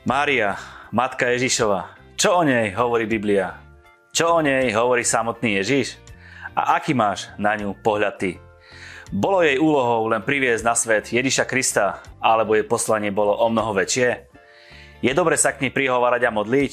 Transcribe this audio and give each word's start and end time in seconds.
Mária, 0.00 0.56
matka 0.96 1.28
Ježišova, 1.28 1.92
čo 2.16 2.40
o 2.40 2.42
nej 2.42 2.72
hovorí 2.72 3.04
Biblia? 3.04 3.60
Čo 4.16 4.32
o 4.32 4.40
nej 4.40 4.72
hovorí 4.72 5.04
samotný 5.04 5.60
Ježiš? 5.60 6.00
A 6.56 6.80
aký 6.80 6.96
máš 6.96 7.28
na 7.36 7.52
ňu 7.52 7.76
pohľad 7.84 8.16
ty? 8.16 8.40
Bolo 9.12 9.44
jej 9.44 9.60
úlohou 9.60 10.08
len 10.08 10.24
priviesť 10.24 10.64
na 10.64 10.72
svet 10.72 11.12
Ježiša 11.12 11.44
Krista, 11.44 12.00
alebo 12.16 12.56
jej 12.56 12.64
poslanie 12.64 13.12
bolo 13.12 13.36
o 13.44 13.52
mnoho 13.52 13.76
väčšie? 13.76 14.24
Je 15.04 15.12
dobre 15.12 15.36
sa 15.36 15.52
k 15.52 15.68
nej 15.68 15.72
prihovárať 15.76 16.24
a 16.24 16.32
modliť? 16.32 16.72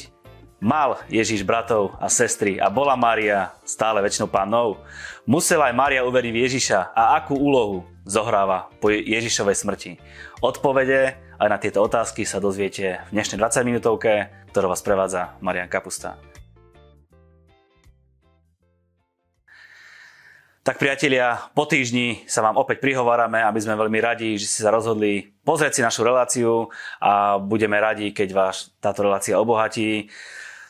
Mal 0.63 0.95
Ježiš 1.11 1.43
bratov 1.43 1.99
a 1.99 2.07
sestry 2.07 2.63
a 2.63 2.71
bola 2.71 2.95
Mária 2.95 3.51
stále 3.67 3.99
väčšnou 4.07 4.31
pánou? 4.31 4.79
Musela 5.27 5.67
aj 5.67 5.75
Mária 5.75 6.07
uveriť 6.07 6.31
v 6.31 6.41
Ježiša 6.47 6.79
a 6.95 7.19
akú 7.19 7.35
úlohu 7.35 7.83
zohráva 8.07 8.71
po 8.79 8.87
Ježišovej 8.87 9.67
smrti? 9.67 9.91
Odpovede 10.39 11.26
aj 11.37 11.49
na 11.49 11.61
tieto 11.61 11.85
otázky 11.85 12.25
sa 12.25 12.41
dozviete 12.41 13.05
v 13.09 13.21
dnešnej 13.21 13.37
20 13.37 13.69
minútovke, 13.69 14.33
ktorú 14.49 14.73
vás 14.73 14.81
prevádza 14.81 15.37
Marian 15.37 15.69
Kapusta. 15.69 16.17
Tak 20.65 20.83
priatelia, 20.83 21.47
po 21.55 21.63
týždni 21.63 22.27
sa 22.27 22.43
vám 22.43 22.59
opäť 22.59 22.83
prihovárame, 22.83 23.39
aby 23.39 23.55
sme 23.63 23.79
veľmi 23.79 24.03
radi, 24.03 24.35
že 24.35 24.51
ste 24.51 24.67
sa 24.67 24.73
rozhodli 24.73 25.31
pozrieť 25.47 25.79
si 25.79 25.81
našu 25.85 26.03
reláciu 26.03 26.67
a 26.99 27.39
budeme 27.39 27.79
radi, 27.79 28.11
keď 28.11 28.29
vás 28.35 28.75
táto 28.83 29.07
relácia 29.07 29.39
obohatí. 29.39 30.11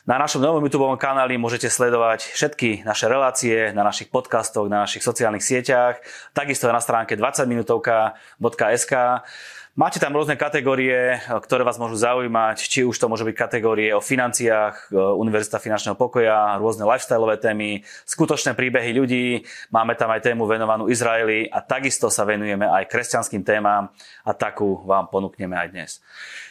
Na 0.06 0.16
našom 0.16 0.38
novom 0.40 0.62
YouTube 0.62 0.86
kanáli 0.96 1.34
môžete 1.36 1.66
sledovať 1.66 2.30
všetky 2.30 2.86
naše 2.86 3.10
relácie 3.10 3.74
na 3.74 3.82
našich 3.82 4.08
podcastoch, 4.08 4.70
na 4.70 4.86
našich 4.86 5.02
sociálnych 5.02 5.42
sieťach, 5.42 5.98
takisto 6.30 6.70
na 6.70 6.78
stránke 6.78 7.18
20minutovka.sk. 7.18 8.94
Máte 9.78 10.02
tam 10.02 10.10
rôzne 10.10 10.34
kategórie, 10.34 11.22
ktoré 11.46 11.62
vás 11.62 11.78
môžu 11.78 11.94
zaujímať, 11.94 12.58
či 12.66 12.82
už 12.82 12.98
to 12.98 13.06
môže 13.06 13.22
byť 13.22 13.36
kategórie 13.38 13.94
o 13.94 14.02
financiách, 14.02 14.90
e, 14.90 14.98
Univerzita 14.98 15.62
finančného 15.62 15.94
pokoja, 15.94 16.58
rôzne 16.58 16.82
lifestyleové 16.82 17.38
témy, 17.38 17.86
skutočné 18.02 18.58
príbehy 18.58 18.90
ľudí, 18.98 19.46
máme 19.70 19.94
tam 19.94 20.10
aj 20.10 20.26
tému 20.26 20.50
venovanú 20.50 20.90
Izraeli 20.90 21.46
a 21.46 21.62
takisto 21.62 22.10
sa 22.10 22.26
venujeme 22.26 22.66
aj 22.66 22.90
kresťanským 22.90 23.46
témam 23.46 23.94
a 24.26 24.34
takú 24.34 24.82
vám 24.82 25.06
ponúkneme 25.14 25.54
aj 25.54 25.68
dnes. 25.70 25.90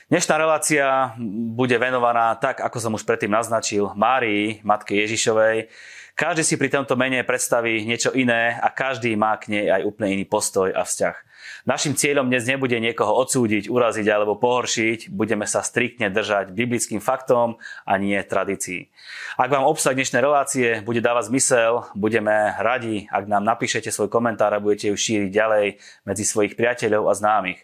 Dnešná 0.08 0.40
relácia 0.40 1.12
bude 1.52 1.76
venovaná 1.76 2.32
tak, 2.40 2.64
ako 2.64 2.80
som 2.80 2.96
už 2.96 3.04
predtým 3.04 3.36
naznačil, 3.36 3.92
Márii, 3.92 4.64
matke 4.64 4.96
Ježišovej. 5.04 5.68
Každý 6.16 6.48
si 6.48 6.56
pri 6.56 6.72
tomto 6.72 6.96
mene 6.96 7.28
predstaví 7.28 7.84
niečo 7.84 8.16
iné 8.16 8.56
a 8.56 8.72
každý 8.72 9.20
má 9.20 9.36
k 9.36 9.52
nej 9.52 9.66
aj 9.68 9.84
úplne 9.84 10.16
iný 10.16 10.24
postoj 10.24 10.72
a 10.72 10.88
vzťah. 10.88 11.28
Našim 11.68 12.00
cieľom 12.00 12.32
dnes 12.32 12.48
nebude 12.48 12.80
niekoho 12.80 13.12
odsúdiť, 13.12 13.68
uraziť 13.68 14.08
alebo 14.08 14.40
pohoršiť, 14.40 15.12
budeme 15.12 15.44
sa 15.44 15.60
striktne 15.60 16.08
držať 16.08 16.56
biblickým 16.56 17.04
faktom 17.04 17.60
a 17.84 17.94
nie 18.00 18.16
tradícií. 18.24 18.88
Ak 19.36 19.52
vám 19.52 19.68
obsah 19.68 19.92
dnešnej 19.92 20.24
relácie 20.24 20.80
bude 20.88 21.04
dávať 21.04 21.28
zmysel, 21.28 21.84
budeme 21.92 22.56
radi, 22.56 23.12
ak 23.12 23.28
nám 23.28 23.44
napíšete 23.44 23.92
svoj 23.92 24.08
komentár 24.08 24.56
a 24.56 24.64
budete 24.64 24.88
ju 24.88 24.96
šíriť 24.96 25.28
ďalej 25.28 25.66
medzi 26.08 26.24
svojich 26.24 26.56
priateľov 26.56 27.12
a 27.12 27.14
známych. 27.20 27.60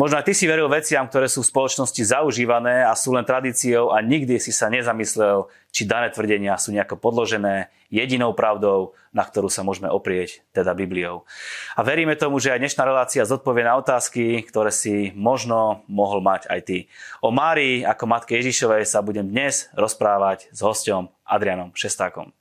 Možno 0.00 0.16
aj 0.16 0.28
ty 0.28 0.32
si 0.32 0.48
veril 0.48 0.72
veciam, 0.72 1.04
ktoré 1.04 1.28
sú 1.28 1.44
v 1.44 1.52
spoločnosti 1.52 2.04
zaužívané 2.08 2.88
a 2.88 2.96
sú 2.96 3.12
len 3.16 3.24
tradíciou 3.24 3.92
a 3.92 4.00
nikdy 4.00 4.40
si 4.40 4.48
sa 4.48 4.72
nezamyslel, 4.72 5.44
či 5.76 5.84
dané 5.84 6.08
tvrdenia 6.08 6.56
sú 6.56 6.72
nejako 6.72 6.96
podložené 6.96 7.68
jedinou 7.92 8.32
pravdou, 8.32 8.96
na 9.12 9.28
ktorú 9.28 9.52
sa 9.52 9.60
môžeme 9.60 9.92
oprieť, 9.92 10.40
teda 10.56 10.72
Bibliou. 10.72 11.28
A 11.76 11.84
veríme 11.84 12.16
tomu, 12.16 12.40
že 12.40 12.56
aj 12.56 12.64
dnešná 12.64 12.88
relácia 12.88 13.28
zodpovie 13.28 13.68
na 13.68 13.76
otázky, 13.76 14.40
ktoré 14.48 14.72
si 14.72 15.12
možno 15.12 15.84
mohol 15.84 16.24
mať 16.24 16.48
aj 16.48 16.60
ty. 16.64 16.78
O 17.20 17.28
Márii 17.28 17.84
ako 17.84 18.08
matke 18.08 18.40
Ježišovej 18.40 18.88
sa 18.88 19.04
budem 19.04 19.28
dnes 19.28 19.68
rozprávať 19.76 20.48
s 20.48 20.64
hostom 20.64 21.12
Adrianom 21.28 21.76
Šestákom. 21.76 22.32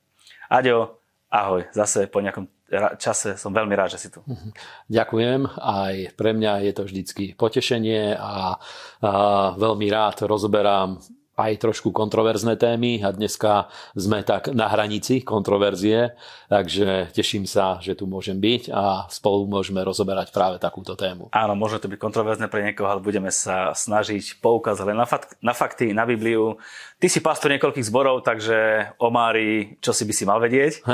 Aďo, 0.48 1.04
ahoj, 1.28 1.68
zase 1.76 2.08
po 2.08 2.24
nejakom 2.24 2.48
čase 2.98 3.36
som 3.36 3.52
veľmi 3.52 3.76
rád, 3.76 4.00
že 4.00 4.08
si 4.08 4.10
tu. 4.16 4.24
Mhm. 4.24 4.50
Ďakujem. 4.88 5.42
Aj 5.60 5.96
pre 6.16 6.32
mňa 6.32 6.64
je 6.66 6.72
to 6.72 6.88
vždycky 6.88 7.24
potešenie 7.36 8.16
a, 8.16 8.24
a 8.24 9.12
veľmi 9.60 9.92
rád 9.92 10.24
rozoberám 10.24 11.04
aj 11.36 11.60
trošku 11.60 11.92
kontroverzné 11.92 12.56
témy 12.56 13.04
a 13.04 13.12
dneska 13.12 13.68
sme 13.92 14.24
tak 14.24 14.56
na 14.56 14.72
hranici 14.72 15.20
kontroverzie, 15.20 16.16
takže 16.48 17.12
teším 17.12 17.44
sa, 17.44 17.84
že 17.84 17.92
tu 17.92 18.08
môžem 18.08 18.40
byť 18.40 18.72
a 18.72 19.12
spolu 19.12 19.44
môžeme 19.44 19.84
rozoberať 19.84 20.32
práve 20.32 20.64
takúto 20.64 20.96
tému. 20.96 21.28
Áno, 21.36 21.54
môže 21.60 21.84
to 21.84 21.92
byť 21.92 22.00
kontroverzné 22.00 22.48
pre 22.48 22.64
niekoho, 22.64 22.88
ale 22.88 23.04
budeme 23.04 23.28
sa 23.36 23.76
snažiť 23.76 24.40
poukázať 24.40 24.88
na, 24.96 25.04
fakt, 25.04 25.36
na 25.44 25.52
fakty, 25.52 25.92
na 25.92 26.08
Bibliu. 26.08 26.56
Ty 27.04 27.08
si 27.12 27.20
pastor 27.20 27.52
niekoľkých 27.52 27.88
zborov, 27.92 28.24
takže 28.24 28.90
o 29.04 29.12
Mári, 29.12 29.76
čo 29.84 29.92
si 29.92 30.08
by 30.08 30.14
si 30.16 30.24
mal 30.24 30.40
vedieť? 30.40 30.88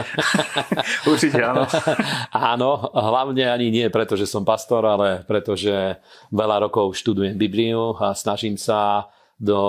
Určite 1.12 1.38
áno. 1.46 1.70
áno, 2.34 2.90
hlavne 2.90 3.46
ani 3.46 3.70
nie 3.70 3.86
preto, 3.94 4.18
že 4.18 4.26
som 4.26 4.42
pastor, 4.42 4.82
ale 4.90 5.22
preto, 5.30 5.54
že 5.54 6.02
veľa 6.34 6.66
rokov 6.66 6.98
študujem 6.98 7.38
Bibliu 7.38 7.94
a 8.02 8.18
snažím 8.18 8.58
sa 8.58 9.06
do 9.42 9.62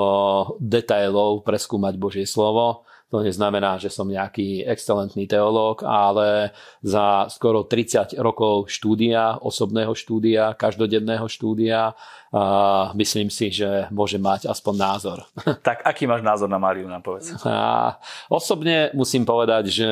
detailov 0.61 1.41
preskúmať 1.49 1.97
Božie 1.97 2.29
slovo. 2.29 2.85
To 3.09 3.21
neznamená, 3.21 3.77
že 3.77 3.93
som 3.93 4.09
nejaký 4.09 4.65
excelentný 4.65 5.29
teológ, 5.29 5.85
ale 5.85 6.57
za 6.81 7.29
skoro 7.29 7.69
30 7.69 8.17
rokov 8.17 8.73
štúdia, 8.73 9.37
osobného 9.37 9.93
štúdia, 9.93 10.57
každodenného 10.57 11.29
štúdia, 11.29 11.93
a 12.33 12.89
myslím 12.97 13.29
si, 13.29 13.53
že 13.53 13.93
môže 13.93 14.17
mať 14.17 14.49
aspoň 14.49 14.75
názor. 14.81 15.19
Tak 15.69 15.85
aký 15.85 16.09
máš 16.09 16.25
názor 16.25 16.49
na 16.49 16.57
Máriu, 16.57 16.89
nám 16.89 17.05
povedz? 17.05 17.37
A 17.45 18.01
osobne 18.33 18.89
musím 18.97 19.29
povedať, 19.29 19.69
že 19.69 19.91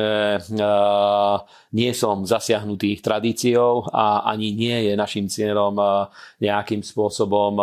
nie 1.69 1.93
som 1.93 2.25
zasiahnutý 2.25 2.97
tradíciou 2.97 3.85
a 3.93 4.25
ani 4.25 4.49
nie 4.57 4.89
je 4.89 4.93
našim 4.97 5.29
cieľom 5.29 5.77
nejakým 6.41 6.81
spôsobom 6.81 7.61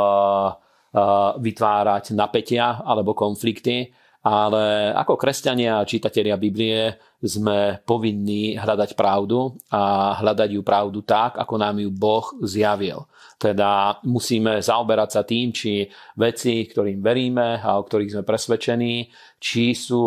vytvárať 1.39 2.17
napätia 2.17 2.81
alebo 2.81 3.13
konflikty, 3.13 3.93
ale 4.19 4.93
ako 4.93 5.15
kresťania 5.15 5.79
a 5.79 5.89
čitatelia 5.89 6.35
Biblie 6.35 6.99
sme 7.23 7.81
povinní 7.83 8.59
hľadať 8.59 8.95
pravdu 8.95 9.57
a 9.71 10.15
hľadať 10.19 10.59
ju 10.59 10.63
pravdu 10.63 11.03
tak, 11.03 11.39
ako 11.39 11.55
nám 11.59 11.83
ju 11.83 11.91
Boh 11.91 12.27
zjavil. 12.43 13.07
Teda 13.39 14.03
musíme 14.03 14.59
zaoberať 14.59 15.11
sa 15.15 15.23
tým, 15.23 15.55
či 15.55 15.87
veci, 16.19 16.67
ktorým 16.67 16.99
veríme 16.99 17.63
a 17.63 17.79
o 17.79 17.87
ktorých 17.87 18.19
sme 18.19 18.25
presvedčení, 18.27 19.07
či 19.39 19.79
sú 19.79 20.03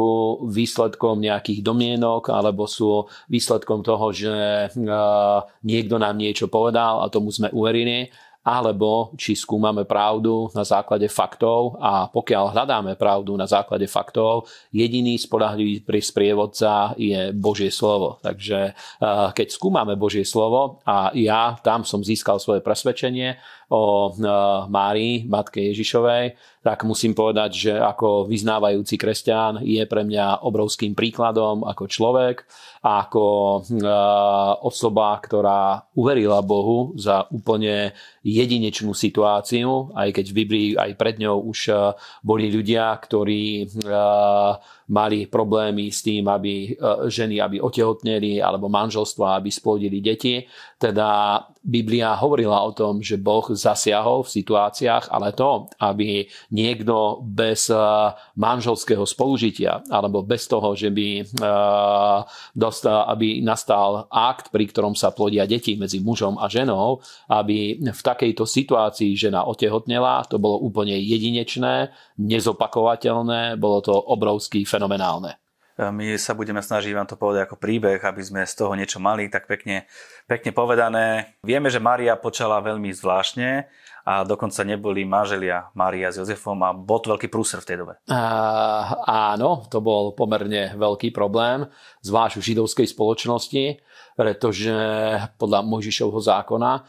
výsledkom 0.52 1.24
nejakých 1.24 1.64
domienok 1.64 2.36
alebo 2.36 2.68
sú 2.68 3.08
výsledkom 3.32 3.80
toho, 3.80 4.12
že 4.12 4.68
niekto 5.64 5.96
nám 5.96 6.20
niečo 6.20 6.52
povedal 6.52 7.00
a 7.04 7.12
tomu 7.12 7.32
sme 7.32 7.48
uverili 7.56 8.12
alebo 8.42 9.14
či 9.14 9.38
skúmame 9.38 9.86
pravdu 9.86 10.50
na 10.58 10.66
základe 10.66 11.06
faktov 11.06 11.78
a 11.78 12.10
pokiaľ 12.10 12.58
hľadáme 12.58 12.98
pravdu 12.98 13.38
na 13.38 13.46
základe 13.46 13.86
faktov, 13.86 14.50
jediný 14.74 15.14
spolahlivý 15.22 15.86
sprievodca 16.02 16.98
je 16.98 17.30
Božie 17.38 17.70
slovo. 17.70 18.18
Takže 18.26 18.60
eh, 18.74 19.28
keď 19.34 19.48
skúmame 19.54 19.94
Božie 19.94 20.26
slovo 20.26 20.82
a 20.90 21.14
ja 21.14 21.54
tam 21.62 21.86
som 21.86 22.02
získal 22.02 22.42
svoje 22.42 22.66
presvedčenie 22.66 23.38
o 23.72 24.12
eh, 24.12 24.28
Márii, 24.68 25.24
matke 25.32 25.64
Ježišovej, 25.72 26.36
tak 26.62 26.84
musím 26.84 27.16
povedať, 27.16 27.52
že 27.56 27.74
ako 27.74 28.28
vyznávajúci 28.28 29.00
kresťan 29.00 29.64
je 29.64 29.82
pre 29.88 30.04
mňa 30.04 30.44
obrovským 30.44 30.94
príkladom 30.94 31.64
ako 31.64 31.88
človek, 31.88 32.44
ako 32.84 33.26
eh, 33.64 33.88
osoba, 34.60 35.16
ktorá 35.24 35.88
uverila 35.96 36.44
Bohu 36.44 36.92
za 37.00 37.32
úplne 37.32 37.96
jedinečnú 38.28 38.92
situáciu, 38.92 39.96
aj 39.96 40.20
keď 40.20 40.26
v 40.28 40.38
Biblii 40.44 40.68
aj 40.76 40.92
pred 41.00 41.16
ňou 41.24 41.48
už 41.48 41.60
eh, 41.72 41.80
boli 42.28 42.52
ľudia, 42.52 42.92
ktorí 43.00 43.72
mali 44.92 45.26
problémy 45.26 45.88
s 45.88 46.04
tým, 46.04 46.28
aby 46.28 46.76
ženy 47.08 47.40
aby 47.40 47.64
otehotneli 47.64 48.44
alebo 48.44 48.68
manželstva, 48.68 49.40
aby 49.40 49.48
splodili 49.48 50.04
deti. 50.04 50.44
Teda 50.76 51.40
Biblia 51.62 52.18
hovorila 52.18 52.66
o 52.66 52.74
tom, 52.74 53.06
že 53.06 53.22
Boh 53.22 53.46
zasiahol 53.54 54.26
v 54.26 54.34
situáciách, 54.42 55.14
ale 55.14 55.30
to, 55.38 55.70
aby 55.78 56.26
niekto 56.50 57.22
bez 57.22 57.70
eh, 57.70 57.78
manželského 58.34 59.06
spolužitia 59.06 59.86
alebo 59.94 60.26
bez 60.26 60.50
toho, 60.50 60.74
že 60.74 60.90
by 60.90 61.22
eh, 61.22 62.20
dostal, 62.58 63.06
aby 63.14 63.46
nastal 63.46 64.10
akt, 64.10 64.50
pri 64.50 64.66
ktorom 64.74 64.98
sa 64.98 65.14
plodia 65.14 65.46
deti 65.46 65.78
medzi 65.78 66.02
mužom 66.02 66.42
a 66.42 66.50
ženou, 66.50 66.98
aby 67.30 67.78
v 67.78 68.02
takejto 68.02 68.42
situácii 68.50 69.14
žena 69.14 69.46
otehotnela, 69.46 70.26
to 70.26 70.42
bolo 70.42 70.58
úplne 70.66 70.98
jedinečné, 70.98 71.94
nezopakovateľné, 72.18 73.62
bolo 73.62 73.86
to 73.86 73.94
obrovský 73.94 74.66
fenomenálne. 74.82 75.38
My 75.82 76.14
sa 76.18 76.34
budeme 76.34 76.62
snažiť 76.62 76.94
vám 76.94 77.10
to 77.10 77.18
povedať 77.18 77.48
ako 77.48 77.58
príbeh, 77.58 78.02
aby 78.02 78.22
sme 78.22 78.42
z 78.46 78.54
toho 78.54 78.74
niečo 78.74 78.98
mali, 79.02 79.30
tak 79.30 79.46
pekne, 79.46 79.86
pekne 80.26 80.54
povedané. 80.54 81.38
Vieme, 81.42 81.70
že 81.70 81.82
Maria 81.82 82.18
počala 82.18 82.62
veľmi 82.62 82.90
zvláštne 82.92 83.66
a 84.06 84.26
dokonca 84.26 84.66
neboli 84.66 85.06
manželia 85.06 85.70
Mária 85.78 86.10
s 86.10 86.18
Jozefom 86.18 86.58
a 86.66 86.74
bol 86.74 87.00
to 87.02 87.14
veľký 87.14 87.28
prúser 87.30 87.62
v 87.62 87.68
tej 87.68 87.78
dobe. 87.86 87.94
Uh, 88.10 88.98
áno, 89.06 89.66
to 89.70 89.78
bol 89.82 90.18
pomerne 90.18 90.74
veľký 90.74 91.14
problém, 91.14 91.70
zvlášť 92.02 92.42
v 92.42 92.46
židovskej 92.54 92.88
spoločnosti, 92.90 93.66
pretože 94.18 94.76
podľa 95.38 95.64
Mojžišovho 95.66 96.20
zákona, 96.20 96.72
uh, 96.78 96.84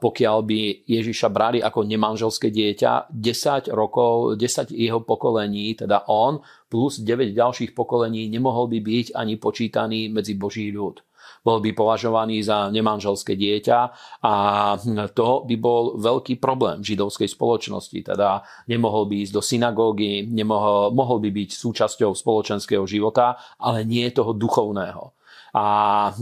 pokiaľ 0.00 0.38
by 0.44 0.60
Ježiša 0.88 1.28
brali 1.28 1.58
ako 1.60 1.84
nemanželské 1.84 2.48
dieťa, 2.48 3.12
10 3.12 3.72
rokov, 3.72 4.40
10 4.40 4.72
jeho 4.72 5.00
pokolení, 5.04 5.76
teda 5.76 6.08
on, 6.08 6.40
plus 6.72 7.00
9 7.00 7.36
ďalších 7.36 7.76
pokolení 7.76 8.28
nemohol 8.32 8.68
by 8.68 8.78
byť 8.80 9.06
ani 9.12 9.36
počítaný 9.36 10.08
medzi 10.12 10.36
Boží 10.36 10.72
ľud 10.72 11.04
bol 11.42 11.58
by 11.62 11.70
považovaný 11.74 12.42
za 12.44 12.70
nemanželské 12.70 13.34
dieťa 13.34 13.78
a 14.24 14.34
to 15.12 15.28
by 15.44 15.56
bol 15.58 15.98
veľký 15.98 16.38
problém 16.38 16.80
v 16.82 16.94
židovskej 16.94 17.28
spoločnosti. 17.30 17.98
Teda 18.14 18.42
nemohol 18.70 19.08
by 19.10 19.26
ísť 19.26 19.32
do 19.34 19.42
synagógy, 19.42 20.26
nemohol, 20.26 20.94
mohol 20.94 21.18
by 21.22 21.30
byť 21.32 21.50
súčasťou 21.54 22.14
spoločenského 22.14 22.84
života, 22.88 23.38
ale 23.58 23.82
nie 23.82 24.06
toho 24.10 24.34
duchovného. 24.34 25.14
A 25.48 26.12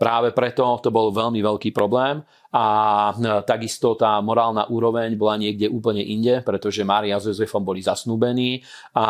práve 0.00 0.32
preto 0.32 0.80
to 0.80 0.88
bol 0.88 1.12
veľmi 1.12 1.44
veľký 1.44 1.76
problém 1.76 2.24
a 2.56 2.64
e, 3.12 3.44
takisto 3.44 3.92
tá 4.00 4.16
morálna 4.24 4.64
úroveň 4.72 5.12
bola 5.12 5.36
niekde 5.36 5.68
úplne 5.68 6.00
inde, 6.00 6.40
pretože 6.40 6.80
Mária 6.88 7.20
s 7.20 7.28
Jozefom 7.28 7.60
boli 7.60 7.84
zasnúbení 7.84 8.64
a 8.96 9.06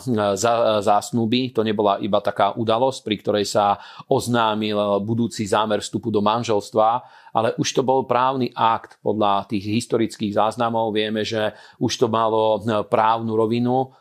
e, 0.00 0.32
za, 0.32 0.80
zásnuby 0.80 1.52
to 1.52 1.60
nebola 1.60 2.00
iba 2.00 2.24
taká 2.24 2.56
udalosť, 2.56 3.04
pri 3.04 3.16
ktorej 3.20 3.44
sa 3.44 3.76
oznámil 4.08 5.04
budúci 5.04 5.44
zámer 5.44 5.84
vstupu 5.84 6.08
do 6.08 6.24
manželstva, 6.24 6.88
ale 7.36 7.52
už 7.60 7.68
to 7.76 7.84
bol 7.84 8.08
právny 8.08 8.48
akt 8.56 8.96
podľa 9.04 9.44
tých 9.44 9.68
historických 9.68 10.32
záznamov. 10.32 10.96
Vieme, 10.96 11.20
že 11.20 11.52
už 11.76 12.00
to 12.00 12.08
malo 12.08 12.64
e, 12.64 12.80
právnu 12.88 13.36
rovinu, 13.36 13.92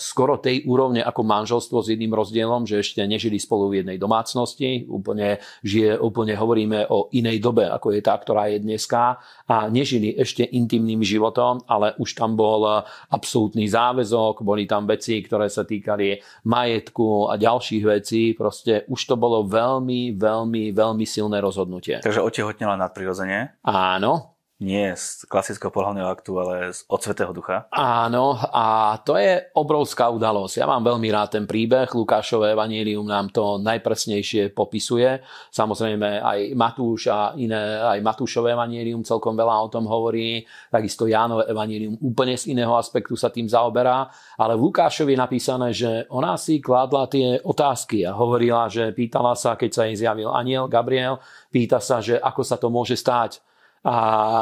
skoro 0.00 0.40
tej 0.40 0.64
úrovne 0.64 1.04
ako 1.04 1.20
manželstvo 1.22 1.84
s 1.84 1.92
jedným 1.92 2.16
rozdielom, 2.16 2.64
že 2.64 2.80
ešte 2.80 3.04
nežili 3.04 3.36
spolu 3.36 3.68
v 3.68 3.84
jednej 3.84 4.00
domácnosti. 4.00 4.88
Úplne, 4.88 5.38
žije, 5.60 6.00
úplne 6.00 6.32
hovoríme 6.34 6.88
o 6.88 7.12
inej 7.12 7.44
dobe, 7.44 7.68
ako 7.68 7.92
je 7.92 8.00
tá 8.00 8.16
ktorá 8.16 8.48
je 8.48 8.64
dneska 8.64 9.20
a 9.44 9.68
nežili 9.68 10.16
ešte 10.16 10.48
intimným 10.48 11.04
životom, 11.04 11.60
ale 11.68 11.92
už 12.00 12.16
tam 12.16 12.34
bol 12.34 12.64
absolútny 13.12 13.68
záväzok, 13.68 14.40
boli 14.40 14.64
tam 14.64 14.88
veci, 14.88 15.20
ktoré 15.20 15.52
sa 15.52 15.68
týkali 15.68 16.16
majetku 16.48 17.28
a 17.28 17.36
ďalších 17.36 17.84
vecí. 17.84 18.32
Proste 18.32 18.88
už 18.88 19.00
to 19.04 19.14
bolo 19.20 19.44
veľmi, 19.44 20.16
veľmi, 20.16 20.72
veľmi 20.72 21.04
silné 21.04 21.38
rozhodnutie. 21.44 22.00
Takže 22.00 22.24
otehotnela 22.24 22.80
nadprirodzene? 22.80 23.60
Áno, 23.68 24.33
nie 24.64 24.96
z 24.96 25.28
klasického 25.28 25.68
pohľavného 25.68 26.08
aktu, 26.08 26.32
ale 26.40 26.72
z 26.72 26.88
od 26.88 27.00
Svetého 27.04 27.36
Ducha. 27.36 27.68
Áno, 27.68 28.40
a 28.40 28.96
to 29.04 29.20
je 29.20 29.52
obrovská 29.52 30.08
udalosť. 30.08 30.64
Ja 30.64 30.66
mám 30.66 30.80
veľmi 30.80 31.08
rád 31.12 31.36
ten 31.36 31.44
príbeh. 31.44 31.92
Lukášové 31.92 32.56
evanílium 32.56 33.04
nám 33.04 33.28
to 33.28 33.60
najpresnejšie 33.60 34.56
popisuje. 34.56 35.20
Samozrejme 35.52 36.24
aj 36.24 36.38
Matúš 36.56 37.12
a 37.12 37.36
iné, 37.36 37.78
aj 37.84 38.00
Matúšové 38.00 38.56
evanílium 38.56 39.04
celkom 39.04 39.36
veľa 39.36 39.68
o 39.68 39.68
tom 39.68 39.84
hovorí. 39.84 40.48
Takisto 40.72 41.04
Jánové 41.04 41.44
evanílium 41.52 42.00
úplne 42.00 42.40
z 42.40 42.56
iného 42.56 42.72
aspektu 42.74 43.14
sa 43.14 43.28
tým 43.28 43.46
zaoberá. 43.46 44.08
Ale 44.40 44.56
v 44.56 44.72
Lukášovi 44.72 45.12
je 45.12 45.22
napísané, 45.22 45.68
že 45.76 46.08
ona 46.08 46.40
si 46.40 46.64
kládla 46.64 47.04
tie 47.12 47.38
otázky 47.44 48.08
a 48.08 48.16
hovorila, 48.16 48.72
že 48.72 48.96
pýtala 48.96 49.36
sa, 49.36 49.60
keď 49.60 49.70
sa 49.70 49.82
jej 49.84 50.00
zjavil 50.00 50.32
aniel 50.32 50.70
Gabriel, 50.70 51.20
pýta 51.52 51.82
sa, 51.82 52.00
že 52.00 52.16
ako 52.16 52.42
sa 52.42 52.56
to 52.56 52.72
môže 52.72 52.96
stáť 52.96 53.53
a 53.84 53.96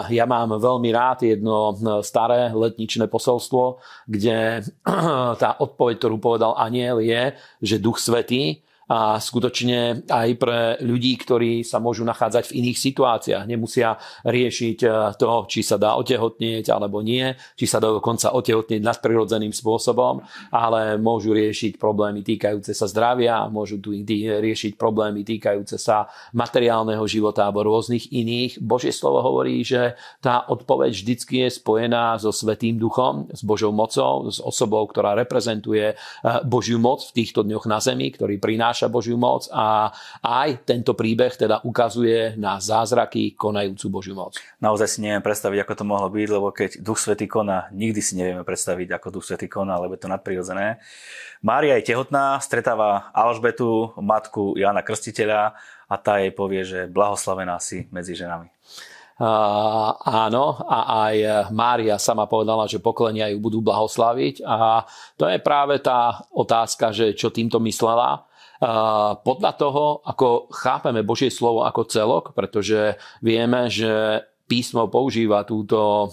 ja 0.07 0.23
mám 0.23 0.55
veľmi 0.55 0.95
rád 0.95 1.27
jedno 1.27 1.75
staré 2.07 2.55
letničné 2.55 3.11
posolstvo, 3.11 3.83
kde 4.07 4.63
tá 5.43 5.51
odpoveď, 5.59 5.99
ktorú 5.99 6.17
povedal 6.23 6.55
aniel 6.55 7.03
je, 7.03 7.35
že 7.59 7.83
Duch 7.83 7.99
Svetý 7.99 8.63
a 8.91 9.17
skutočne 9.17 10.05
aj 10.05 10.29
pre 10.37 10.61
ľudí, 10.85 11.17
ktorí 11.17 11.65
sa 11.65 11.81
môžu 11.81 12.05
nachádzať 12.05 12.53
v 12.53 12.57
iných 12.61 12.79
situáciách. 12.79 13.45
Nemusia 13.49 13.97
riešiť 14.27 14.79
e, 14.85 14.89
to, 15.17 15.49
či 15.49 15.65
sa 15.65 15.81
dá 15.81 15.97
otehotnieť 15.97 16.69
alebo 16.69 17.01
nie, 17.01 17.33
či 17.57 17.65
sa 17.65 17.81
dá 17.81 17.89
dokonca 17.89 18.37
otehotnieť 18.37 18.85
nadprirodzeným 18.85 19.57
spôsobom, 19.57 20.21
ale 20.53 21.01
môžu 21.01 21.33
riešiť 21.33 21.81
problémy 21.81 22.21
týkajúce 22.21 22.77
sa 22.77 22.85
zdravia, 22.85 23.49
môžu 23.49 23.81
tu 23.81 23.97
riešiť 23.97 24.77
problémy 24.77 25.25
týkajúce 25.25 25.81
sa 25.81 26.13
materiálneho 26.37 27.03
života 27.09 27.49
alebo 27.49 27.65
rôznych 27.65 28.13
iných. 28.13 28.61
Božie 28.61 28.93
slovo 28.93 29.25
hovorí, 29.25 29.65
že 29.65 29.97
tá 30.21 30.45
odpoveď 30.53 30.93
vždycky 30.93 31.49
je 31.49 31.57
spojená 31.57 32.21
so 32.21 32.29
Svetým 32.29 32.77
duchom, 32.77 33.33
s 33.33 33.41
Božou 33.41 33.73
mocou, 33.73 34.29
s 34.29 34.37
osobou, 34.37 34.85
ktorá 34.85 35.17
reprezentuje 35.17 35.93
e, 35.93 35.95
Božiu 36.45 36.77
moc 36.77 37.01
v 37.09 37.25
týchto 37.25 37.41
dňoch 37.41 37.65
na 37.65 37.81
zemi, 37.81 38.13
ktorý 38.13 38.37
prináša 38.37 38.72
prináša 38.73 38.89
Božiu 38.89 39.21
moc 39.21 39.53
a 39.53 39.93
aj 40.25 40.65
tento 40.65 40.97
príbeh 40.97 41.37
teda 41.37 41.61
ukazuje 41.61 42.41
na 42.41 42.57
zázraky 42.57 43.37
konajúcu 43.37 44.01
Božiu 44.01 44.17
moc. 44.17 44.41
Naozaj 44.65 44.89
si 44.97 44.99
neviem 45.05 45.21
predstaviť, 45.21 45.61
ako 45.61 45.75
to 45.77 45.85
mohlo 45.85 46.09
byť, 46.09 46.29
lebo 46.33 46.49
keď 46.57 46.81
Duch 46.81 46.97
Svetý 46.97 47.29
koná, 47.29 47.69
nikdy 47.69 48.01
si 48.01 48.17
nevieme 48.17 48.49
predstaviť, 48.49 48.97
ako 48.97 49.21
Duch 49.21 49.29
Svetý 49.29 49.45
koná, 49.45 49.77
lebo 49.77 49.93
je 49.93 50.01
to 50.01 50.09
nadprirodzené. 50.09 50.81
Mária 51.45 51.77
je 51.77 51.93
tehotná, 51.93 52.41
stretáva 52.41 53.13
Alžbetu, 53.13 53.93
matku 54.01 54.57
Jana 54.57 54.81
Krstiteľa 54.81 55.53
a 55.85 55.95
tá 56.01 56.25
jej 56.25 56.33
povie, 56.33 56.65
že 56.65 56.89
blahoslavená 56.89 57.61
si 57.61 57.85
medzi 57.93 58.17
ženami. 58.17 58.49
Uh, 59.21 59.93
áno, 60.09 60.65
a 60.65 61.13
aj 61.13 61.17
Mária 61.53 62.01
sama 62.01 62.25
povedala, 62.25 62.65
že 62.65 62.81
pokolenia 62.81 63.29
ju 63.29 63.37
budú 63.37 63.61
blahoslaviť 63.61 64.41
a 64.49 64.89
to 65.21 65.29
je 65.29 65.37
práve 65.45 65.77
tá 65.85 66.25
otázka, 66.33 66.89
že 66.97 67.13
čo 67.13 67.29
týmto 67.29 67.61
myslela 67.61 68.32
podľa 69.27 69.53
toho, 69.59 70.07
ako 70.07 70.47
chápeme 70.55 71.03
Božie 71.03 71.35
slovo 71.35 71.67
ako 71.67 71.83
celok, 71.91 72.25
pretože 72.31 72.95
vieme, 73.19 73.67
že 73.67 74.23
písmo 74.45 74.91
používa 74.93 75.49
túto, 75.49 76.13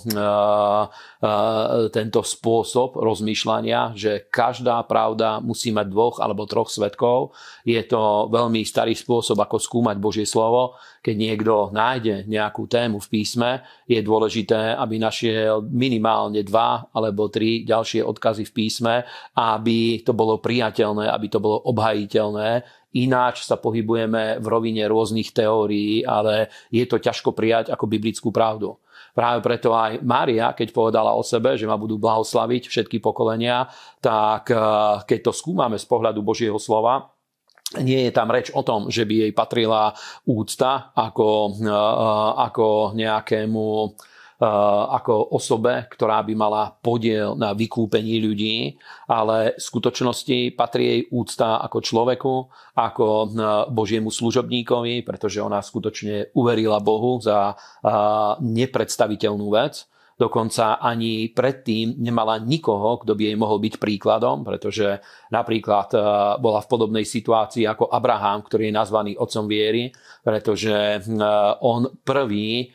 tento 1.92 2.22
spôsob 2.24 2.96
rozmýšľania, 2.96 3.98
že 4.00 4.32
každá 4.32 4.80
pravda 4.88 5.44
musí 5.44 5.76
mať 5.76 5.88
dvoch 5.92 6.18
alebo 6.24 6.48
troch 6.48 6.72
svetkov. 6.72 7.36
Je 7.68 7.82
to 7.84 8.32
veľmi 8.32 8.64
starý 8.64 8.96
spôsob, 8.96 9.36
ako 9.44 9.60
skúmať 9.60 9.98
Božie 10.00 10.24
slovo. 10.24 10.80
Keď 11.00 11.16
niekto 11.16 11.72
nájde 11.72 12.28
nejakú 12.28 12.68
tému 12.68 13.00
v 13.00 13.08
písme, 13.08 13.64
je 13.88 14.00
dôležité, 14.04 14.76
aby 14.76 15.00
našiel 15.00 15.64
minimálne 15.68 16.44
dva 16.44 16.92
alebo 16.92 17.32
tri 17.32 17.64
ďalšie 17.64 18.04
odkazy 18.04 18.48
v 18.48 18.56
písme, 18.56 18.96
aby 19.36 20.04
to 20.04 20.12
bolo 20.12 20.40
priateľné, 20.40 21.08
aby 21.08 21.28
to 21.28 21.40
bolo 21.40 21.60
obhajiteľné 21.72 22.64
Ináč 22.98 23.46
sa 23.46 23.54
pohybujeme 23.54 24.42
v 24.42 24.46
rovine 24.50 24.82
rôznych 24.90 25.30
teórií, 25.30 26.02
ale 26.02 26.50
je 26.74 26.82
to 26.90 26.98
ťažko 26.98 27.38
prijať 27.38 27.70
ako 27.70 27.86
biblickú 27.86 28.34
pravdu. 28.34 28.82
Práve 29.14 29.46
preto 29.46 29.78
aj 29.78 30.02
Mária, 30.02 30.54
keď 30.58 30.74
povedala 30.74 31.14
o 31.14 31.22
sebe, 31.22 31.54
že 31.54 31.70
ma 31.70 31.78
budú 31.78 32.02
blahoslaviť 32.02 32.66
všetky 32.66 32.98
pokolenia, 32.98 33.70
tak 34.02 34.50
eh, 34.50 34.60
keď 35.06 35.20
to 35.30 35.32
skúmame 35.34 35.78
z 35.78 35.86
pohľadu 35.86 36.26
Božieho 36.26 36.58
slova, 36.58 37.14
nie 37.78 38.10
je 38.10 38.12
tam 38.16 38.34
reč 38.34 38.50
o 38.50 38.66
tom, 38.66 38.90
že 38.90 39.06
by 39.06 39.30
jej 39.30 39.32
patrila 39.38 39.94
úcta 40.26 40.90
ako, 40.98 41.30
eh, 41.62 42.32
ako 42.42 42.98
nejakému 42.98 43.66
Eh, 43.68 44.10
ako 44.40 45.36
osobe, 45.36 45.92
ktorá 45.92 46.24
by 46.24 46.32
mala 46.32 46.72
podiel 46.80 47.36
na 47.36 47.52
vykúpení 47.52 48.24
ľudí, 48.24 48.80
ale 49.12 49.60
v 49.60 49.62
skutočnosti 49.62 50.56
patrí 50.56 50.84
jej 50.88 51.02
úcta 51.12 51.60
ako 51.60 51.78
človeku, 51.84 52.36
ako 52.80 53.08
Božiemu 53.68 54.08
služobníkovi, 54.08 55.04
pretože 55.04 55.44
ona 55.44 55.60
skutočne 55.60 56.32
uverila 56.32 56.80
Bohu 56.80 57.20
za 57.20 57.52
nepredstaviteľnú 58.40 59.48
vec. 59.52 59.84
Dokonca 60.20 60.84
ani 60.84 61.32
predtým 61.32 61.96
nemala 61.96 62.44
nikoho, 62.44 63.00
kto 63.00 63.16
by 63.16 63.32
jej 63.32 63.38
mohol 63.40 63.60
byť 63.64 63.80
príkladom, 63.80 64.44
pretože 64.44 65.00
napríklad 65.32 65.96
bola 66.44 66.60
v 66.60 66.68
podobnej 66.68 67.08
situácii 67.08 67.64
ako 67.64 67.88
Abraham, 67.88 68.44
ktorý 68.44 68.68
je 68.68 68.76
nazvaný 68.76 69.12
otcom 69.16 69.48
viery, 69.48 69.96
pretože 70.20 71.04
on 71.64 71.88
prvý 72.04 72.68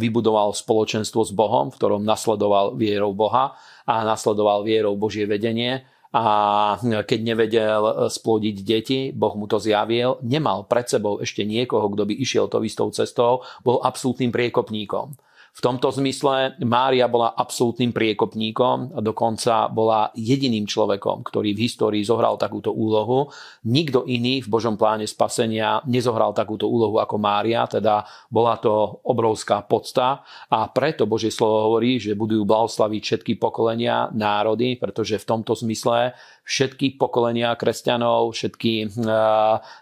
vybudoval 0.00 0.56
spoločenstvo 0.56 1.20
s 1.20 1.32
Bohom, 1.36 1.68
v 1.68 1.76
ktorom 1.76 2.00
nasledoval 2.00 2.74
vierou 2.80 3.12
Boha 3.12 3.52
a 3.84 3.94
nasledoval 4.04 4.64
vierou 4.64 4.96
Božie 4.96 5.28
vedenie 5.28 5.84
a 6.08 6.80
keď 6.80 7.20
nevedel 7.20 8.08
splodiť 8.08 8.56
deti, 8.64 9.00
Boh 9.12 9.36
mu 9.36 9.44
to 9.44 9.60
zjavil, 9.60 10.16
nemal 10.24 10.64
pred 10.64 10.88
sebou 10.88 11.20
ešte 11.20 11.44
niekoho, 11.44 11.84
kto 11.92 12.08
by 12.08 12.14
išiel 12.16 12.48
to 12.48 12.64
istou 12.64 12.88
cestou, 12.88 13.44
bol 13.60 13.84
absolútnym 13.84 14.32
priekopníkom. 14.32 15.12
V 15.58 15.66
tomto 15.66 15.90
zmysle 15.90 16.54
Mária 16.62 17.10
bola 17.10 17.34
absolútnym 17.34 17.90
priekopníkom 17.90 18.94
a 18.94 19.02
dokonca 19.02 19.66
bola 19.66 20.06
jediným 20.14 20.70
človekom, 20.70 21.26
ktorý 21.26 21.50
v 21.50 21.66
histórii 21.66 22.06
zohral 22.06 22.38
takúto 22.38 22.70
úlohu. 22.70 23.26
Nikto 23.66 24.06
iný 24.06 24.38
v 24.38 24.46
Božom 24.46 24.78
pláne 24.78 25.02
spasenia 25.10 25.82
nezohral 25.90 26.30
takúto 26.30 26.70
úlohu 26.70 27.02
ako 27.02 27.18
Mária, 27.18 27.66
teda 27.66 28.06
bola 28.30 28.54
to 28.62 29.02
obrovská 29.02 29.66
podsta 29.66 30.22
a 30.46 30.70
preto 30.70 31.10
Božie 31.10 31.34
slovo 31.34 31.74
hovorí, 31.74 31.98
že 31.98 32.14
budú 32.14 32.46
blahoslaviť 32.46 33.02
všetky 33.02 33.32
pokolenia, 33.42 34.14
národy, 34.14 34.78
pretože 34.78 35.18
v 35.18 35.26
tomto 35.26 35.58
zmysle 35.58 36.14
všetky 36.48 36.96
pokolenia 36.96 37.52
kresťanov, 37.60 38.32
všetky 38.32 38.96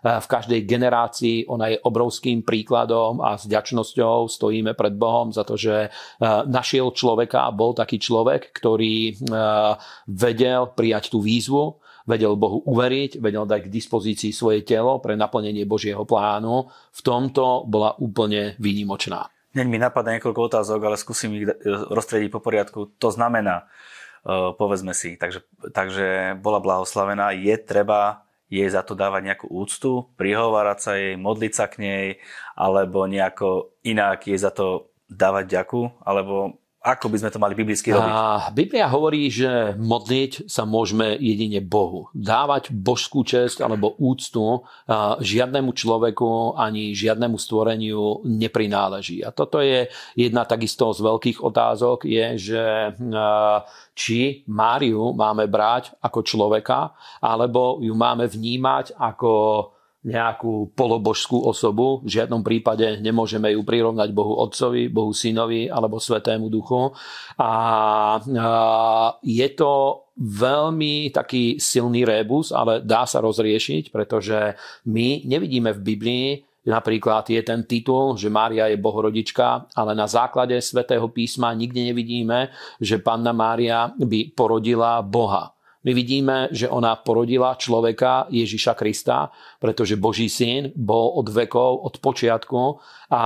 v 0.02 0.26
každej 0.26 0.66
generácii, 0.66 1.46
ona 1.46 1.70
je 1.70 1.78
obrovským 1.78 2.42
príkladom 2.42 3.22
a 3.22 3.38
s 3.38 3.46
ďačnosťou 3.46 4.26
stojíme 4.26 4.74
pred 4.74 4.98
Bohom 4.98 5.30
za 5.30 5.46
to, 5.46 5.54
že 5.54 5.94
našiel 6.50 6.90
človeka 6.90 7.46
a 7.46 7.54
bol 7.54 7.70
taký 7.70 8.02
človek, 8.02 8.50
ktorý 8.50 9.14
vedel 10.10 10.74
prijať 10.74 11.14
tú 11.14 11.22
výzvu, 11.22 11.78
vedel 12.10 12.34
Bohu 12.34 12.66
uveriť, 12.66 13.22
vedel 13.22 13.46
dať 13.46 13.70
k 13.70 13.72
dispozícii 13.72 14.34
svoje 14.34 14.66
telo 14.66 14.98
pre 14.98 15.14
naplnenie 15.14 15.62
Božieho 15.70 16.02
plánu. 16.02 16.66
V 16.90 17.00
tomto 17.06 17.62
bola 17.70 17.94
úplne 18.02 18.58
výnimočná. 18.58 19.30
Hneď 19.54 19.66
mi 19.70 19.78
napadá 19.78 20.12
niekoľko 20.18 20.40
otázok, 20.52 20.80
ale 20.82 20.98
skúsim 20.98 21.30
ich 21.32 21.46
rozstrediť 21.66 22.28
po 22.28 22.44
poriadku. 22.44 22.98
To 23.00 23.08
znamená, 23.08 23.64
Eh, 23.66 23.95
povedzme 24.58 24.90
si. 24.92 25.14
Takže, 25.14 25.46
takže 25.70 26.34
bola 26.42 26.58
blahoslavená, 26.58 27.30
je 27.38 27.54
treba 27.62 28.26
jej 28.46 28.66
za 28.70 28.82
to 28.86 28.94
dávať 28.94 29.22
nejakú 29.26 29.46
úctu, 29.50 30.06
prihovárať 30.14 30.78
sa 30.78 30.92
jej, 30.94 31.14
modliť 31.18 31.52
sa 31.54 31.66
k 31.66 31.74
nej, 31.82 32.06
alebo 32.54 33.06
nejako 33.06 33.74
inak 33.82 34.26
jej 34.26 34.38
za 34.38 34.54
to 34.54 34.90
dávať 35.10 35.44
ďaku, 35.50 35.82
alebo 36.02 36.58
ako 36.86 37.10
by 37.10 37.18
sme 37.18 37.34
to 37.34 37.42
mali 37.42 37.58
biblicky 37.58 37.90
robiť? 37.90 38.06
A 38.14 38.46
Biblia 38.54 38.86
hovorí, 38.86 39.26
že 39.26 39.74
modliť 39.74 40.46
sa 40.46 40.62
môžeme 40.62 41.18
jedine 41.18 41.58
Bohu. 41.58 42.06
Dávať 42.14 42.70
božskú 42.70 43.26
čest 43.26 43.58
alebo 43.58 43.98
úctu 43.98 44.62
žiadnemu 45.18 45.74
človeku 45.74 46.54
ani 46.54 46.94
žiadnemu 46.94 47.34
stvoreniu 47.42 48.22
neprináleží. 48.22 49.26
A 49.26 49.34
toto 49.34 49.58
je 49.58 49.90
jedna 50.14 50.46
takisto 50.46 50.94
z 50.94 51.02
veľkých 51.02 51.42
otázok, 51.42 52.06
je, 52.06 52.26
že 52.38 52.64
či 53.98 54.46
Máriu 54.46 55.10
máme 55.10 55.50
brať 55.50 55.98
ako 55.98 56.22
človeka, 56.22 56.94
alebo 57.18 57.82
ju 57.82 57.98
máme 57.98 58.30
vnímať 58.30 58.94
ako 58.94 59.32
nejakú 60.06 60.70
polobožskú 60.78 61.42
osobu. 61.42 61.98
V 62.06 62.22
žiadnom 62.22 62.46
prípade 62.46 63.02
nemôžeme 63.02 63.50
ju 63.50 63.66
prirovnať 63.66 64.14
Bohu 64.14 64.38
Otcovi, 64.38 64.86
Bohu 64.86 65.10
Synovi 65.10 65.66
alebo 65.66 65.98
Svetému 65.98 66.46
Duchu. 66.46 66.94
A 67.42 67.50
je 69.26 69.48
to 69.58 70.06
veľmi 70.16 71.10
taký 71.10 71.58
silný 71.58 72.06
rébus, 72.06 72.54
ale 72.54 72.86
dá 72.86 73.02
sa 73.04 73.18
rozriešiť, 73.18 73.90
pretože 73.90 74.54
my 74.86 75.26
nevidíme 75.26 75.74
v 75.74 75.84
Biblii, 75.84 76.28
Napríklad 76.66 77.30
je 77.30 77.38
ten 77.46 77.62
titul, 77.62 78.18
že 78.18 78.26
Mária 78.26 78.66
je 78.66 78.74
bohorodička, 78.74 79.70
ale 79.78 79.94
na 79.94 80.10
základe 80.10 80.58
svätého 80.58 81.06
písma 81.06 81.54
nikde 81.54 81.78
nevidíme, 81.78 82.50
že 82.82 82.98
panna 82.98 83.30
Mária 83.30 83.94
by 83.94 84.34
porodila 84.34 84.98
Boha. 84.98 85.55
My 85.86 85.94
vidíme, 85.94 86.50
že 86.50 86.66
ona 86.66 86.98
porodila 86.98 87.54
človeka 87.54 88.26
Ježiša 88.26 88.74
Krista, 88.74 89.30
pretože 89.62 89.94
Boží 89.94 90.26
syn 90.26 90.74
bol 90.74 91.14
od 91.14 91.30
vekov, 91.30 91.86
od 91.86 92.02
počiatku 92.02 92.62
a 93.14 93.24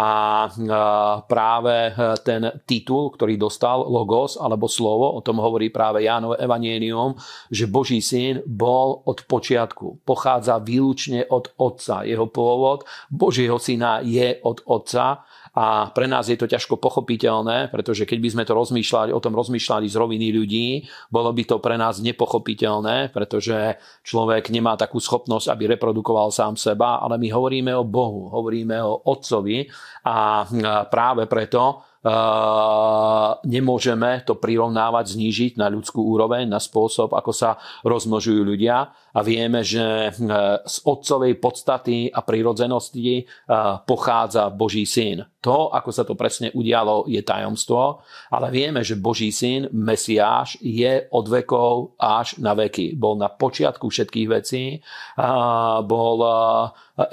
práve 1.25 1.97
ten 2.21 2.53
titul, 2.69 3.17
ktorý 3.17 3.41
dostal 3.41 3.81
Logos 3.81 4.37
alebo 4.37 4.69
slovo, 4.69 5.17
o 5.17 5.25
tom 5.25 5.41
hovorí 5.41 5.73
práve 5.73 6.05
Jánové 6.05 6.37
Evangelium, 6.45 7.17
že 7.49 7.65
Boží 7.65 8.05
syn 8.05 8.45
bol 8.45 9.09
od 9.09 9.25
počiatku, 9.25 10.05
pochádza 10.05 10.61
výlučne 10.61 11.25
od 11.33 11.57
Otca. 11.57 12.05
Jeho 12.05 12.29
pôvod 12.29 12.85
Božieho 13.09 13.57
syna 13.57 14.05
je 14.05 14.37
od 14.45 14.61
Otca 14.69 15.25
a 15.51 15.91
pre 15.91 16.07
nás 16.07 16.31
je 16.31 16.39
to 16.39 16.47
ťažko 16.47 16.79
pochopiteľné, 16.79 17.75
pretože 17.75 18.07
keď 18.07 18.19
by 18.23 18.29
sme 18.31 18.45
to 18.47 18.55
rozmýšľali, 18.55 19.11
o 19.11 19.19
tom 19.19 19.35
rozmýšľali 19.35 19.87
z 19.91 19.97
roviny 19.99 20.31
ľudí, 20.31 20.67
bolo 21.11 21.35
by 21.35 21.43
to 21.43 21.57
pre 21.59 21.75
nás 21.75 21.99
nepochopiteľné, 21.99 23.11
pretože 23.11 23.79
človek 24.07 24.55
nemá 24.55 24.79
takú 24.79 25.03
schopnosť, 25.03 25.51
aby 25.51 25.75
reprodukoval 25.75 26.31
sám 26.31 26.55
seba, 26.55 27.03
ale 27.03 27.19
my 27.19 27.29
hovoríme 27.35 27.75
o 27.75 27.83
Bohu, 27.83 28.31
hovoríme 28.31 28.79
o 28.79 29.03
Otcovi 29.11 29.67
a 30.07 30.47
práve 30.87 31.27
preto 31.27 31.83
nemôžeme 33.45 34.25
to 34.25 34.41
prirovnávať, 34.41 35.21
znížiť 35.21 35.61
na 35.61 35.69
ľudskú 35.69 36.01
úroveň, 36.01 36.49
na 36.49 36.57
spôsob, 36.57 37.13
ako 37.13 37.29
sa 37.29 37.61
rozmnožujú 37.85 38.41
ľudia. 38.41 38.89
A 39.15 39.21
vieme, 39.27 39.67
že 39.67 39.83
e, 39.83 40.11
z 40.65 40.77
otcovej 40.87 41.35
podstaty 41.43 42.11
a 42.11 42.23
prirodzenosti 42.23 43.09
e, 43.21 43.23
pochádza 43.83 44.51
Boží 44.55 44.87
syn. 44.87 45.27
To, 45.41 45.73
ako 45.73 45.91
sa 45.91 46.05
to 46.05 46.15
presne 46.15 46.53
udialo, 46.53 47.09
je 47.09 47.25
tajomstvo, 47.25 48.05
ale 48.31 48.53
vieme, 48.53 48.85
že 48.85 49.01
Boží 49.01 49.33
syn, 49.33 49.73
Mesiáš, 49.73 50.61
je 50.61 51.09
od 51.11 51.27
vekov 51.27 51.97
až 51.97 52.39
na 52.39 52.53
veky. 52.53 52.95
Bol 52.95 53.17
na 53.17 53.33
počiatku 53.33 53.89
všetkých 53.89 54.29
vecí, 54.31 54.79
bol 55.85 56.17
e, 56.23 56.31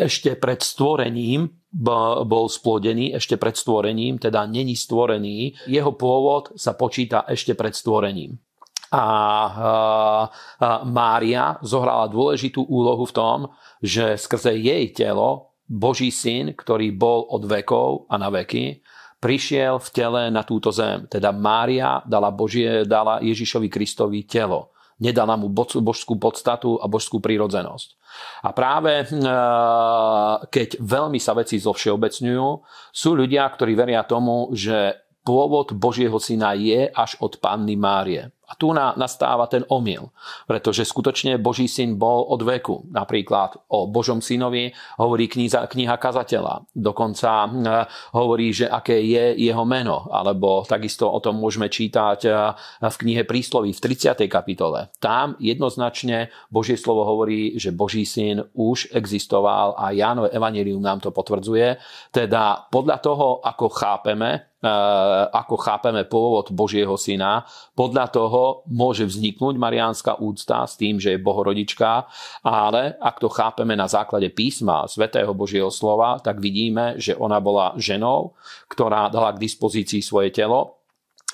ešte 0.05 0.35
pred 0.35 0.59
stvorením 0.59 1.49
bol 1.77 2.49
splodený 2.49 3.13
ešte 3.13 3.37
pred 3.37 3.53
stvorením, 3.53 4.17
teda 4.17 4.49
není 4.49 4.73
stvorený. 4.73 5.53
Jeho 5.69 5.93
pôvod 5.93 6.55
sa 6.57 6.73
počíta 6.73 7.27
ešte 7.29 7.53
pred 7.53 7.75
stvorením. 7.75 8.39
A, 8.91 10.29
Mária 10.88 11.60
zohrala 11.60 12.08
dôležitú 12.08 12.63
úlohu 12.63 13.03
v 13.03 13.15
tom, 13.15 13.38
že 13.84 14.15
skrze 14.15 14.56
jej 14.56 14.91
telo 14.96 15.56
Boží 15.67 16.08
syn, 16.10 16.56
ktorý 16.56 16.96
bol 16.96 17.27
od 17.27 17.44
vekov 17.44 18.08
a 18.08 18.15
na 18.15 18.32
veky, 18.32 18.79
prišiel 19.20 19.84
v 19.84 19.89
tele 19.91 20.22
na 20.32 20.48
túto 20.48 20.72
zem. 20.72 21.03
Teda 21.12 21.36
Mária 21.36 22.00
dala, 22.08 22.32
Božie, 22.32 22.88
dala 22.88 23.20
Ježišovi 23.20 23.67
Kristovi 23.67 24.24
telo 24.24 24.72
nedala 24.98 25.38
mu 25.38 25.50
božskú 25.53 26.17
podstatu 26.17 26.82
a 26.82 26.89
božskú 26.89 27.22
prírodzenosť. 27.22 27.88
A 28.44 28.50
práve 28.53 29.06
eh, 29.06 29.08
keď 30.50 30.82
veľmi 30.82 31.22
sa 31.22 31.38
veci 31.38 31.62
zovšeobecňujú, 31.62 32.48
sú 32.89 33.10
ľudia, 33.13 33.46
ktorí 33.46 33.77
veria 33.77 34.01
tomu, 34.06 34.50
že 34.58 34.98
pôvod 35.22 35.75
Božieho 35.75 36.17
syna 36.17 36.58
je 36.58 36.89
až 36.89 37.20
od 37.22 37.38
Panny 37.38 37.77
Márie. 37.77 38.34
A 38.47 38.55
tu 38.55 38.71
nastáva 38.71 39.43
ten 39.51 39.67
omyl, 39.67 40.07
pretože 40.47 40.87
skutočne 40.87 41.35
Boží 41.35 41.67
syn 41.67 41.99
bol 41.99 42.23
od 42.31 42.39
veku. 42.47 42.87
Napríklad 42.95 43.67
o 43.67 43.91
Božom 43.91 44.23
synovi 44.23 44.71
hovorí 44.95 45.27
kniha, 45.27 45.67
kniha 45.67 45.95
kazateľa. 45.99 46.71
Dokonca 46.71 47.29
e, 47.43 47.49
hovorí, 48.15 48.55
že 48.55 48.71
aké 48.71 49.03
je 49.03 49.35
jeho 49.35 49.67
meno. 49.67 50.07
Alebo 50.07 50.63
takisto 50.63 51.11
o 51.11 51.19
tom 51.19 51.43
môžeme 51.43 51.67
čítať 51.67 52.19
e, 52.23 52.29
v 52.87 52.95
knihe 53.03 53.27
Prísloví 53.27 53.75
v 53.75 53.83
30. 53.83 54.15
kapitole. 54.31 54.95
Tam 55.03 55.35
jednoznačne 55.43 56.31
Božie 56.47 56.79
slovo 56.79 57.03
hovorí, 57.03 57.59
že 57.59 57.75
Boží 57.75 58.07
syn 58.07 58.47
už 58.55 58.95
existoval 58.95 59.75
a 59.75 59.91
Jánové 59.91 60.31
evanelium 60.31 60.79
nám 60.79 61.03
to 61.03 61.11
potvrdzuje. 61.11 61.75
Teda 62.15 62.63
podľa 62.71 62.97
toho, 63.03 63.43
ako 63.43 63.67
chápeme 63.75 64.55
ako 65.33 65.55
chápeme 65.57 66.05
pôvod 66.05 66.49
Božieho 66.53 66.97
syna, 66.97 67.45
podľa 67.77 68.09
toho 68.09 68.27
toho 68.27 68.67
môže 68.67 69.07
vzniknúť 69.07 69.55
mariánska 69.55 70.19
úcta 70.19 70.67
s 70.67 70.75
tým, 70.75 70.99
že 70.99 71.15
je 71.15 71.23
bohorodička, 71.23 72.05
ale 72.43 72.99
ak 72.99 73.23
to 73.23 73.31
chápeme 73.31 73.73
na 73.73 73.87
základe 73.87 74.27
písma 74.35 74.83
svätého 74.85 75.31
Božieho 75.31 75.71
slova, 75.71 76.19
tak 76.19 76.43
vidíme, 76.43 76.99
že 76.99 77.15
ona 77.15 77.39
bola 77.39 77.73
ženou, 77.79 78.35
ktorá 78.67 79.07
dala 79.07 79.31
k 79.33 79.41
dispozícii 79.41 80.03
svoje 80.03 80.35
telo 80.35 80.76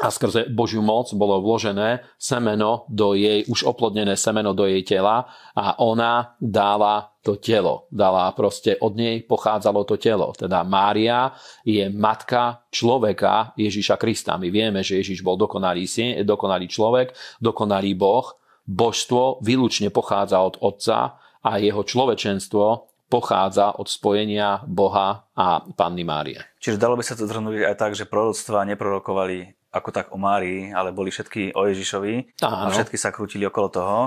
a 0.01 0.09
skrze 0.09 0.49
Božiu 0.49 0.81
moc 0.81 1.13
bolo 1.13 1.37
vložené 1.37 2.01
semeno 2.17 2.89
do 2.89 3.13
jej, 3.13 3.45
už 3.45 3.69
oplodnené 3.69 4.17
semeno 4.17 4.57
do 4.57 4.65
jej 4.65 4.81
tela 4.81 5.29
a 5.53 5.77
ona 5.77 6.33
dala 6.41 7.13
to 7.21 7.37
telo. 7.37 7.85
Dala 7.93 8.33
proste, 8.33 8.73
od 8.81 8.97
nej 8.97 9.21
pochádzalo 9.21 9.85
to 9.85 10.01
telo. 10.01 10.33
Teda 10.33 10.65
Mária 10.65 11.37
je 11.61 11.93
matka 11.93 12.65
človeka 12.73 13.53
Ježiša 13.53 14.01
Krista. 14.01 14.33
My 14.41 14.49
vieme, 14.49 14.81
že 14.81 14.97
Ježiš 14.97 15.21
bol 15.21 15.37
dokonalý, 15.37 15.85
dokonalý 16.25 16.65
človek, 16.65 17.13
dokonalý 17.37 17.93
Boh. 17.93 18.33
Božstvo 18.65 19.43
výlučne 19.45 19.91
pochádza 19.93 20.41
od 20.41 20.57
Otca 20.63 21.19
a 21.43 21.59
jeho 21.59 21.83
človečenstvo 21.83 22.89
pochádza 23.13 23.77
od 23.77 23.85
spojenia 23.85 24.65
Boha 24.65 25.29
a 25.37 25.61
Panny 25.61 26.01
Márie. 26.01 26.41
Čiže 26.57 26.81
dalo 26.81 26.97
by 26.97 27.03
sa 27.05 27.13
to 27.13 27.29
zhrnúť 27.29 27.69
aj 27.69 27.75
tak, 27.77 27.91
že 27.93 28.09
proroctva 28.09 28.65
neprorokovali 28.73 29.62
ako 29.73 29.89
tak 29.89 30.13
o 30.13 30.21
Márii, 30.21 30.69
ale 30.69 30.93
boli 30.93 31.09
všetky 31.09 31.57
o 31.57 31.65
Ježišovi 31.65 32.37
Áno. 32.45 32.69
a 32.69 32.71
všetky 32.71 32.93
sa 32.93 33.09
krútili 33.09 33.49
okolo 33.49 33.67
toho. 33.73 33.97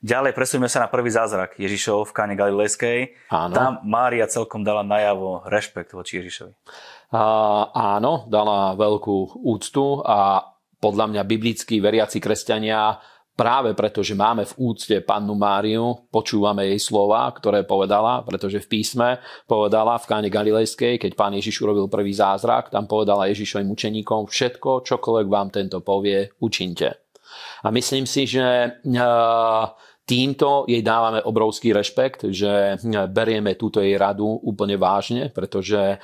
Ďalej 0.00 0.32
presuneme 0.32 0.72
sa 0.72 0.80
na 0.80 0.88
prvý 0.88 1.12
zázrak 1.12 1.60
Ježišov 1.60 2.08
v 2.08 2.14
káne 2.16 2.34
Galilejskej. 2.40 3.28
Áno. 3.28 3.52
Tam 3.52 3.72
Mária 3.84 4.24
celkom 4.32 4.64
dala 4.64 4.80
najavo 4.80 5.44
rešpekt 5.44 5.92
voči 5.92 6.24
Ježišovi. 6.24 6.56
A, 7.12 7.22
áno, 8.00 8.24
dala 8.32 8.72
veľkú 8.80 9.44
úctu 9.44 10.00
a 10.00 10.48
podľa 10.80 11.12
mňa 11.12 11.22
biblickí 11.28 11.76
veriaci 11.84 12.16
kresťania 12.16 12.96
práve 13.40 13.72
preto, 13.72 14.04
že 14.04 14.12
máme 14.12 14.44
v 14.44 14.68
úcte 14.68 15.00
pannu 15.00 15.32
Máriu, 15.32 15.96
počúvame 16.12 16.68
jej 16.68 16.76
slova, 16.76 17.24
ktoré 17.32 17.64
povedala, 17.64 18.20
pretože 18.20 18.60
v 18.60 18.68
písme 18.68 19.16
povedala 19.48 19.96
v 19.96 20.04
káne 20.04 20.28
Galilejskej, 20.28 21.00
keď 21.00 21.16
pán 21.16 21.32
Ježiš 21.32 21.64
urobil 21.64 21.88
prvý 21.88 22.12
zázrak, 22.12 22.68
tam 22.68 22.84
povedala 22.84 23.32
Ježišovým 23.32 23.72
učeníkom, 23.72 24.28
všetko, 24.28 24.84
čokoľvek 24.84 25.26
vám 25.32 25.48
tento 25.48 25.80
povie, 25.80 26.28
učinte. 26.44 27.08
A 27.64 27.72
myslím 27.72 28.04
si, 28.04 28.28
že 28.28 28.76
týmto 30.10 30.66
jej 30.66 30.82
dávame 30.82 31.22
obrovský 31.22 31.70
rešpekt, 31.70 32.34
že 32.34 32.82
berieme 33.14 33.54
túto 33.54 33.78
jej 33.78 33.94
radu 33.94 34.26
úplne 34.26 34.74
vážne, 34.74 35.30
pretože 35.30 36.02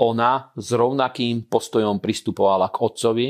ona 0.00 0.32
s 0.56 0.68
rovnakým 0.72 1.44
postojom 1.52 2.00
pristupovala 2.00 2.72
k 2.72 2.80
otcovi, 2.80 3.28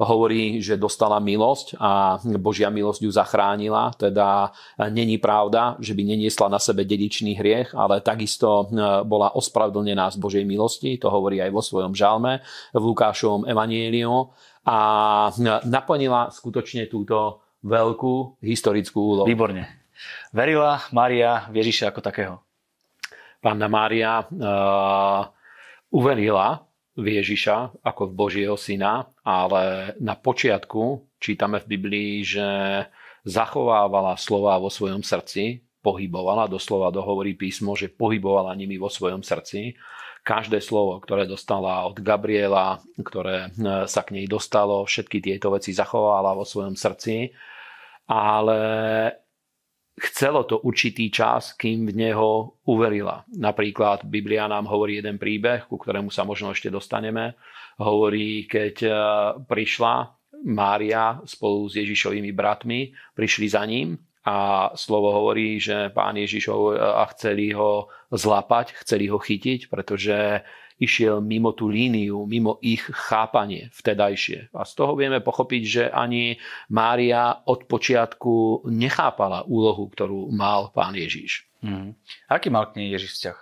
hovorí, 0.00 0.64
že 0.64 0.80
dostala 0.80 1.20
milosť 1.20 1.76
a 1.76 2.16
Božia 2.40 2.72
milosť 2.72 3.04
ju 3.04 3.12
zachránila, 3.12 3.92
teda 3.92 4.48
není 4.88 5.20
pravda, 5.20 5.76
že 5.84 5.92
by 5.92 6.16
neniesla 6.16 6.48
na 6.48 6.56
sebe 6.56 6.88
dedičný 6.88 7.36
hriech, 7.36 7.76
ale 7.76 8.00
takisto 8.00 8.72
bola 9.04 9.36
ospravedlnená 9.36 10.08
z 10.08 10.16
Božej 10.16 10.48
milosti, 10.48 10.96
to 10.96 11.12
hovorí 11.12 11.44
aj 11.44 11.52
vo 11.52 11.60
svojom 11.60 11.92
žalme 11.92 12.40
v 12.72 12.82
Lukášovom 12.88 13.44
evanieliu 13.44 14.32
a 14.64 14.78
naplnila 15.68 16.32
skutočne 16.32 16.88
túto 16.88 17.43
veľkú 17.64 18.44
historickú 18.44 19.00
úlohu. 19.00 19.26
Výborne. 19.26 19.64
Verila 20.30 20.84
Mária 20.92 21.48
Ježiša 21.48 21.90
ako 21.90 22.00
takého? 22.04 22.34
Pána 23.40 23.68
Mária 23.68 24.24
uh, 24.24 25.28
uverila 25.88 26.68
v 26.94 27.20
Ježiša 27.20 27.80
ako 27.82 28.12
v 28.12 28.16
Božieho 28.16 28.56
syna, 28.60 29.08
ale 29.24 29.96
na 29.98 30.14
počiatku 30.14 31.08
čítame 31.18 31.58
v 31.64 31.70
Biblii, 31.76 32.12
že 32.22 32.46
zachovávala 33.24 34.14
slova 34.20 34.60
vo 34.60 34.68
svojom 34.68 35.00
srdci, 35.00 35.64
pohybovala, 35.80 36.48
doslova 36.48 36.92
dohovorí 36.92 37.36
písmo, 37.36 37.76
že 37.76 37.92
pohybovala 37.92 38.52
nimi 38.56 38.76
vo 38.76 38.92
svojom 38.92 39.24
srdci 39.24 39.76
každé 40.24 40.64
slovo, 40.64 40.96
ktoré 41.04 41.28
dostala 41.28 41.84
od 41.84 42.00
Gabriela, 42.00 42.80
ktoré 42.96 43.52
e, 43.52 43.84
sa 43.84 44.00
k 44.00 44.16
nej 44.16 44.26
dostalo, 44.26 44.88
všetky 44.88 45.20
tieto 45.20 45.52
veci 45.52 45.76
zachovala 45.76 46.32
vo 46.32 46.48
svojom 46.48 46.74
srdci, 46.74 47.28
ale 48.08 48.60
chcelo 49.94 50.42
to 50.44 50.58
určitý 50.66 51.08
čas, 51.08 51.54
kým 51.54 51.86
v 51.86 51.94
neho 51.94 52.58
uverila. 52.66 53.22
Napríklad 53.30 54.04
Biblia 54.10 54.50
nám 54.50 54.66
hovorí 54.66 54.98
jeden 54.98 55.22
príbeh, 55.22 55.70
ku 55.70 55.78
ktorému 55.78 56.10
sa 56.10 56.26
možno 56.26 56.50
ešte 56.50 56.68
dostaneme. 56.68 57.38
Hovorí, 57.78 58.50
keď 58.50 58.76
e, 58.82 58.90
prišla 59.46 59.94
Mária 60.44 61.22
spolu 61.24 61.70
s 61.70 61.78
Ježišovými 61.78 62.34
bratmi, 62.34 62.92
prišli 63.14 63.46
za 63.48 63.62
ním 63.64 63.96
a 64.24 64.68
slovo 64.74 65.14
hovorí, 65.14 65.60
že 65.60 65.92
pán 65.94 66.16
Ježišov 66.16 66.80
a 66.80 67.04
chceli 67.14 67.52
ho 67.52 67.88
zlapať, 68.10 68.76
chceli 68.82 69.08
ho 69.08 69.20
chytiť, 69.20 69.68
pretože 69.68 70.42
išiel 70.78 71.22
mimo 71.22 71.54
tú 71.54 71.70
líniu, 71.70 72.26
mimo 72.26 72.58
ich 72.58 72.82
chápanie 72.82 73.70
vtedajšie. 73.74 74.50
A 74.54 74.66
z 74.66 74.72
toho 74.74 74.98
vieme 74.98 75.22
pochopiť, 75.22 75.62
že 75.62 75.84
ani 75.90 76.34
Mária 76.74 77.46
od 77.46 77.70
počiatku 77.70 78.66
nechápala 78.70 79.46
úlohu, 79.46 79.86
ktorú 79.86 80.34
mal 80.34 80.74
pán 80.74 80.98
Ježiš. 80.98 81.46
Mm. 81.62 81.94
Aký 82.28 82.50
mal 82.50 82.68
k 82.70 82.82
nej 82.82 82.88
Ježiš 82.92 83.10
vzťah? 83.20 83.38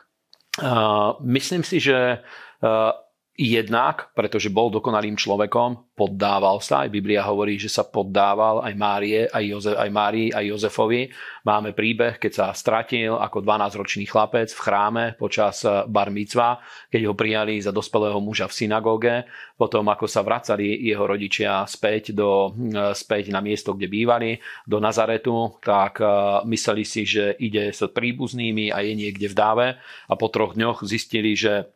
Uh, 0.60 1.16
myslím 1.24 1.64
si, 1.64 1.80
že 1.80 2.20
uh, 2.20 2.92
jednak, 3.32 4.12
pretože 4.12 4.52
bol 4.52 4.68
dokonalým 4.68 5.16
človekom, 5.16 5.96
poddával 5.96 6.60
sa. 6.60 6.84
Aj 6.84 6.90
Biblia 6.92 7.24
hovorí, 7.24 7.56
že 7.56 7.72
sa 7.72 7.80
poddával 7.80 8.60
aj 8.60 8.74
Márie, 8.76 9.24
aj, 9.24 9.44
Jozef, 9.48 9.76
aj 9.80 9.88
Márii, 9.88 10.28
aj 10.28 10.44
Jozefovi. 10.52 11.08
Máme 11.48 11.72
príbeh, 11.72 12.20
keď 12.20 12.32
sa 12.32 12.46
stratil 12.52 13.16
ako 13.16 13.40
12-ročný 13.40 14.04
chlapec 14.04 14.52
v 14.52 14.60
chráme 14.60 15.04
počas 15.16 15.64
eh, 15.64 15.88
bar 15.88 16.12
mitzva, 16.12 16.60
keď 16.92 17.08
ho 17.08 17.14
prijali 17.16 17.56
za 17.56 17.72
dospelého 17.72 18.20
muža 18.20 18.52
v 18.52 18.56
synagóge. 18.56 19.14
Potom, 19.56 19.88
ako 19.88 20.04
sa 20.04 20.20
vracali 20.20 20.84
jeho 20.84 21.08
rodičia 21.08 21.64
späť, 21.64 22.12
do, 22.12 22.52
eh, 22.52 22.92
späť 22.92 23.32
na 23.32 23.40
miesto, 23.40 23.72
kde 23.72 23.88
bývali, 23.88 24.36
do 24.68 24.76
Nazaretu, 24.76 25.56
tak 25.64 26.04
eh, 26.04 26.08
mysleli 26.44 26.84
si, 26.84 27.08
že 27.08 27.32
ide 27.40 27.72
s 27.72 27.80
príbuznými 27.80 28.68
a 28.68 28.84
je 28.84 28.92
niekde 28.92 29.32
v 29.32 29.34
dáve. 29.34 29.66
A 29.80 30.12
po 30.20 30.28
troch 30.28 30.52
dňoch 30.52 30.84
zistili, 30.84 31.32
že 31.32 31.72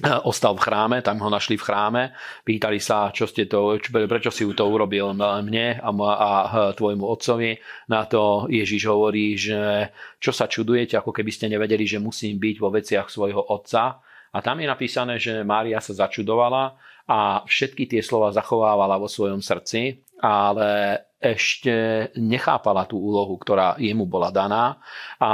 ostal 0.00 0.56
v 0.56 0.64
chráme, 0.64 0.96
tam 1.04 1.20
ho 1.20 1.28
našli 1.28 1.60
v 1.60 1.66
chráme, 1.68 2.02
pýtali 2.48 2.80
sa, 2.80 3.12
čo 3.12 3.28
ste 3.28 3.44
to, 3.44 3.76
prečo 4.08 4.32
si 4.32 4.48
to 4.56 4.64
urobil 4.64 5.12
mne 5.12 5.76
a, 5.84 5.90
a 5.92 6.30
tvojmu 6.72 7.04
otcovi. 7.04 7.60
Na 7.92 8.08
to 8.08 8.48
Ježiš 8.48 8.88
hovorí, 8.88 9.36
že 9.36 9.92
čo 10.16 10.32
sa 10.32 10.48
čudujete, 10.48 10.96
ako 10.96 11.12
keby 11.12 11.28
ste 11.28 11.52
nevedeli, 11.52 11.84
že 11.84 12.00
musím 12.00 12.40
byť 12.40 12.56
vo 12.56 12.72
veciach 12.72 13.12
svojho 13.12 13.52
otca. 13.52 14.00
A 14.32 14.38
tam 14.40 14.64
je 14.64 14.66
napísané, 14.66 15.20
že 15.20 15.44
Mária 15.44 15.76
sa 15.84 15.92
začudovala 15.92 16.72
a 17.04 17.44
všetky 17.44 17.84
tie 17.84 18.00
slova 18.00 18.32
zachovávala 18.32 18.96
vo 18.96 19.12
svojom 19.12 19.44
srdci, 19.44 20.00
ale 20.24 21.04
ešte 21.20 22.08
nechápala 22.16 22.88
tú 22.88 22.96
úlohu, 22.96 23.36
ktorá 23.36 23.76
jemu 23.76 24.08
bola 24.08 24.32
daná. 24.32 24.80
A 25.20 25.30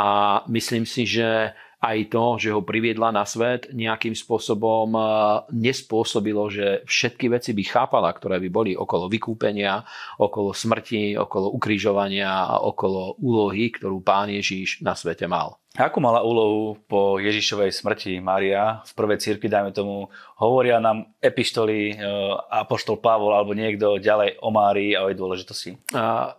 myslím 0.51 0.83
si, 0.83 1.07
že 1.07 1.55
aj 1.79 1.99
to, 2.11 2.25
že 2.43 2.51
ho 2.51 2.67
priviedla 2.67 3.15
na 3.15 3.23
svet, 3.23 3.71
nejakým 3.71 4.15
spôsobom 4.19 4.91
eh, 4.95 5.05
nespôsobilo, 5.55 6.51
že 6.51 6.83
všetky 6.85 7.31
veci 7.31 7.55
by 7.55 7.65
chápala, 7.67 8.11
ktoré 8.11 8.43
by 8.43 8.49
boli 8.51 8.73
okolo 8.75 9.07
vykúpenia, 9.07 9.87
okolo 10.19 10.51
smrti, 10.51 11.15
okolo 11.15 11.55
ukrižovania 11.55 12.27
a 12.27 12.55
okolo 12.67 13.15
úlohy, 13.23 13.71
ktorú 13.71 14.03
pán 14.03 14.31
Ježíš 14.35 14.83
na 14.83 14.99
svete 14.99 15.31
mal. 15.31 15.59
Akú 15.79 16.03
mala 16.03 16.27
úlohu 16.27 16.75
po 16.91 17.23
Ježišovej 17.23 17.71
smrti 17.71 18.19
Mária 18.19 18.83
v 18.83 18.93
prvej 18.99 19.23
cirkvi, 19.23 19.47
dajme 19.47 19.71
tomu, 19.71 20.11
hovoria 20.43 20.83
nám 20.83 21.15
epištoly 21.23 21.95
eh, 21.95 21.99
Apoštol 22.59 22.99
Pavol 22.99 23.39
alebo 23.39 23.55
niekto 23.55 24.03
ďalej 24.03 24.43
o 24.43 24.51
Márii 24.51 24.99
a 24.99 25.07
o 25.07 25.15
jej 25.15 25.19
dôležitosti? 25.19 25.71
Uh, 25.95 26.35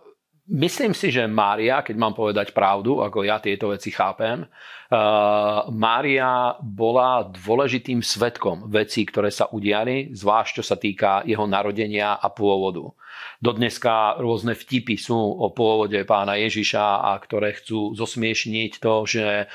Myslím 0.50 0.98
si, 0.98 1.14
že 1.14 1.30
Mária, 1.30 1.78
keď 1.78 1.94
mám 1.94 2.10
povedať 2.10 2.50
pravdu, 2.50 2.98
ako 3.06 3.22
ja 3.22 3.38
tieto 3.38 3.70
veci 3.70 3.94
chápem, 3.94 4.42
uh, 4.42 5.62
Mária 5.70 6.58
bola 6.58 7.22
dôležitým 7.22 8.02
svetkom 8.02 8.66
vecí, 8.66 9.06
ktoré 9.06 9.30
sa 9.30 9.46
udiali, 9.54 10.10
zvlášť 10.10 10.50
čo 10.58 10.64
sa 10.66 10.74
týka 10.74 11.22
jeho 11.22 11.46
narodenia 11.46 12.18
a 12.18 12.26
pôvodu. 12.34 12.90
Dodneska 13.40 14.20
rôzne 14.20 14.52
vtipy 14.52 15.00
sú 15.00 15.16
o 15.16 15.48
pôvode 15.48 15.96
pána 16.04 16.36
Ježiša 16.36 17.08
a 17.08 17.16
ktoré 17.16 17.56
chcú 17.56 17.96
zosmiešniť 17.96 18.76
to, 18.76 18.94
že 19.08 19.48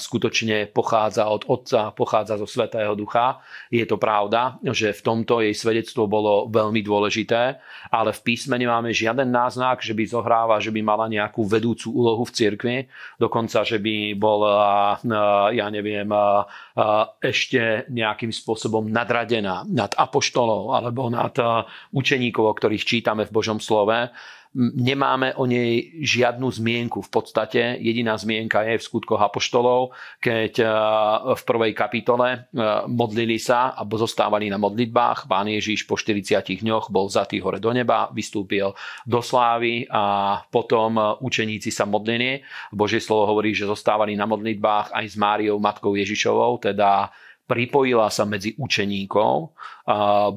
skutočne 0.00 0.72
pochádza 0.72 1.28
od 1.28 1.44
Otca, 1.44 1.92
pochádza 1.92 2.40
zo 2.40 2.48
Svetého 2.48 2.96
Ducha. 2.96 3.44
Je 3.68 3.84
to 3.84 4.00
pravda, 4.00 4.56
že 4.64 4.96
v 4.96 5.04
tomto 5.04 5.44
jej 5.44 5.52
svedectvo 5.52 6.08
bolo 6.08 6.48
veľmi 6.48 6.80
dôležité, 6.80 7.60
ale 7.92 8.16
v 8.16 8.20
písme 8.24 8.56
nemáme 8.56 8.88
žiaden 8.88 9.28
náznak, 9.28 9.84
že 9.84 9.92
by 9.92 10.04
zohráva, 10.08 10.56
že 10.56 10.72
by 10.72 10.80
mala 10.80 11.04
nejakú 11.04 11.44
vedúcu 11.44 11.92
úlohu 11.92 12.24
v 12.24 12.32
cirkvi, 12.32 12.76
dokonca, 13.20 13.68
že 13.68 13.84
by 13.84 14.16
bol, 14.16 14.48
ja 15.52 15.66
neviem, 15.68 16.08
ešte 17.20 17.84
nejakým 17.92 18.32
spôsobom 18.32 18.88
nadradená 18.88 19.68
nad 19.68 19.92
apoštolov 19.92 20.72
alebo 20.72 21.12
nad 21.12 21.36
učeníkov, 21.92 22.44
o 22.48 22.56
ktorých 22.56 22.88
čítame 23.10 23.26
v 23.26 23.34
Božom 23.34 23.58
slove 23.58 24.14
nemáme 24.58 25.38
o 25.38 25.46
nej 25.46 25.94
žiadnu 26.02 26.50
zmienku. 26.50 27.06
V 27.06 27.10
podstate 27.10 27.78
jediná 27.78 28.18
zmienka 28.18 28.66
je 28.66 28.82
v 28.82 28.86
skutkoch 28.86 29.22
apoštolov, 29.22 29.94
keď 30.18 30.52
e, 30.58 30.66
v 31.38 31.42
prvej 31.46 31.70
kapitole 31.70 32.28
e, 32.34 32.38
modlili 32.90 33.38
sa 33.38 33.78
a 33.78 33.86
zostávali 33.86 34.50
na 34.50 34.58
modlitbách. 34.58 35.30
Pán 35.30 35.46
Ježiš 35.46 35.86
po 35.86 35.94
40 35.94 36.66
dňoch 36.66 36.90
bol 36.90 37.06
zatý 37.06 37.38
hore 37.38 37.62
do 37.62 37.70
neba, 37.70 38.10
vystúpil 38.10 38.74
do 39.06 39.22
slávy 39.22 39.86
a 39.86 40.42
potom 40.50 40.98
e, 40.98 41.02
učeníci 41.22 41.70
sa 41.70 41.86
modlili. 41.86 42.42
Božie 42.74 42.98
slovo 42.98 43.30
hovorí, 43.30 43.54
že 43.54 43.70
zostávali 43.70 44.18
na 44.18 44.26
modlitbách 44.26 44.90
aj 44.90 45.04
s 45.06 45.14
Máriou, 45.14 45.62
matkou 45.62 45.94
Ježišovou, 45.94 46.58
teda 46.58 47.14
pripojila 47.50 48.06
sa 48.14 48.22
medzi 48.22 48.54
učeníkov, 48.54 49.58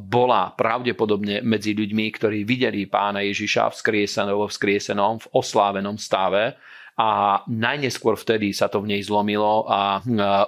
bola 0.10 0.50
pravdepodobne 0.58 1.46
medzi 1.46 1.78
ľuďmi, 1.78 2.10
ktorí 2.10 2.42
videli 2.42 2.90
pána 2.90 3.22
Ježiša 3.22 3.70
vzkriesenom, 3.70 4.50
vzkriesenom 4.50 5.22
v 5.22 5.30
oslávenom 5.38 6.02
stave. 6.02 6.58
A 6.94 7.42
najneskôr 7.50 8.14
vtedy 8.14 8.54
sa 8.54 8.70
to 8.70 8.78
v 8.82 8.94
nej 8.94 9.02
zlomilo 9.02 9.66
a 9.66 9.98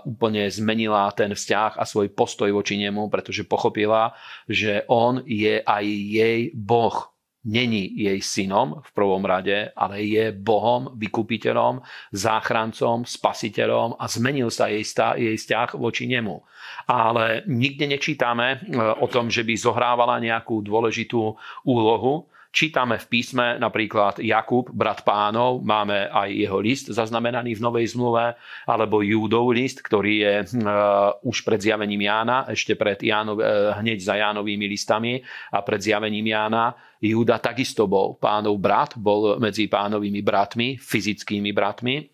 úplne 0.06 0.46
zmenila 0.46 1.10
ten 1.14 1.34
vzťah 1.34 1.78
a 1.78 1.84
svoj 1.90 2.14
postoj 2.14 2.54
voči 2.54 2.78
nemu, 2.78 3.10
pretože 3.10 3.50
pochopila, 3.50 4.14
že 4.46 4.86
on 4.86 5.26
je 5.26 5.62
aj 5.62 5.86
jej 5.90 6.54
Boh 6.54 7.14
není 7.46 7.94
jej 7.94 8.20
synom 8.22 8.82
v 8.82 8.90
prvom 8.92 9.22
rade, 9.22 9.70
ale 9.78 10.02
je 10.02 10.34
Bohom, 10.34 10.98
vykupiteľom, 10.98 11.82
záchrancom, 12.12 13.06
spasiteľom 13.06 14.02
a 14.02 14.06
zmenil 14.10 14.50
sa 14.50 14.68
jej, 14.68 14.82
stá, 14.82 15.14
jej 15.14 15.38
vzťah 15.38 15.78
voči 15.78 16.10
nemu. 16.10 16.42
Ale 16.90 17.46
nikde 17.46 17.86
nečítame 17.86 18.48
e, 18.52 18.78
o 18.78 19.06
tom, 19.06 19.30
že 19.30 19.46
by 19.46 19.54
zohrávala 19.54 20.18
nejakú 20.18 20.66
dôležitú 20.66 21.38
úlohu 21.64 22.26
Čítame 22.56 22.96
v 22.96 23.12
písme 23.12 23.60
napríklad 23.60 24.24
Jakub, 24.24 24.72
brat 24.72 25.04
pánov, 25.04 25.60
máme 25.60 26.08
aj 26.08 26.32
jeho 26.32 26.64
list 26.64 26.88
zaznamenaný 26.88 27.60
v 27.60 27.64
Novej 27.68 27.92
zmluve, 27.92 28.32
alebo 28.64 29.04
Júdov 29.04 29.52
list, 29.52 29.84
ktorý 29.84 30.14
je 30.24 30.36
uh, 30.64 31.12
už 31.20 31.44
pred 31.44 31.60
zjavením 31.60 32.08
Jána, 32.08 32.48
ešte 32.48 32.80
pred 32.80 32.96
Jánov, 33.04 33.44
uh, 33.44 33.76
hneď 33.84 34.00
za 34.00 34.16
Jánovými 34.16 34.72
listami 34.72 35.20
a 35.52 35.60
pred 35.68 35.84
zjavením 35.84 36.32
Jána. 36.32 36.72
Júda 37.04 37.44
takisto 37.44 37.92
bol 37.92 38.16
pánov 38.16 38.56
brat, 38.56 38.96
bol 38.96 39.36
medzi 39.36 39.68
pánovými 39.68 40.24
bratmi, 40.24 40.80
fyzickými 40.80 41.52
bratmi, 41.52 42.08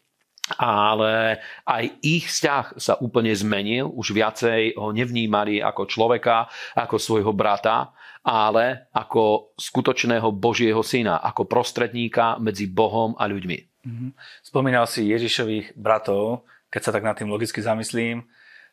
ale 0.58 1.38
aj 1.70 1.84
ich 2.02 2.26
vzťah 2.26 2.82
sa 2.82 2.98
úplne 2.98 3.30
zmenil. 3.30 3.94
Už 3.94 4.10
viacej 4.10 4.74
ho 4.74 4.90
nevnímali 4.90 5.62
ako 5.62 5.86
človeka, 5.86 6.50
ako 6.74 6.98
svojho 6.98 7.30
brata, 7.30 7.94
ale 8.22 8.90
ako 8.94 9.54
skutočného 9.58 10.30
Božieho 10.30 10.82
syna, 10.86 11.18
ako 11.18 11.50
prostredníka 11.50 12.38
medzi 12.38 12.70
Bohom 12.70 13.18
a 13.18 13.26
ľuďmi. 13.26 13.58
Mhm. 13.86 14.08
Spomínal 14.46 14.86
si 14.86 15.10
Ježišových 15.10 15.74
bratov, 15.74 16.46
keď 16.70 16.82
sa 16.82 16.92
tak 16.94 17.04
nad 17.04 17.18
tým 17.18 17.34
logicky 17.34 17.60
zamyslím, 17.60 18.24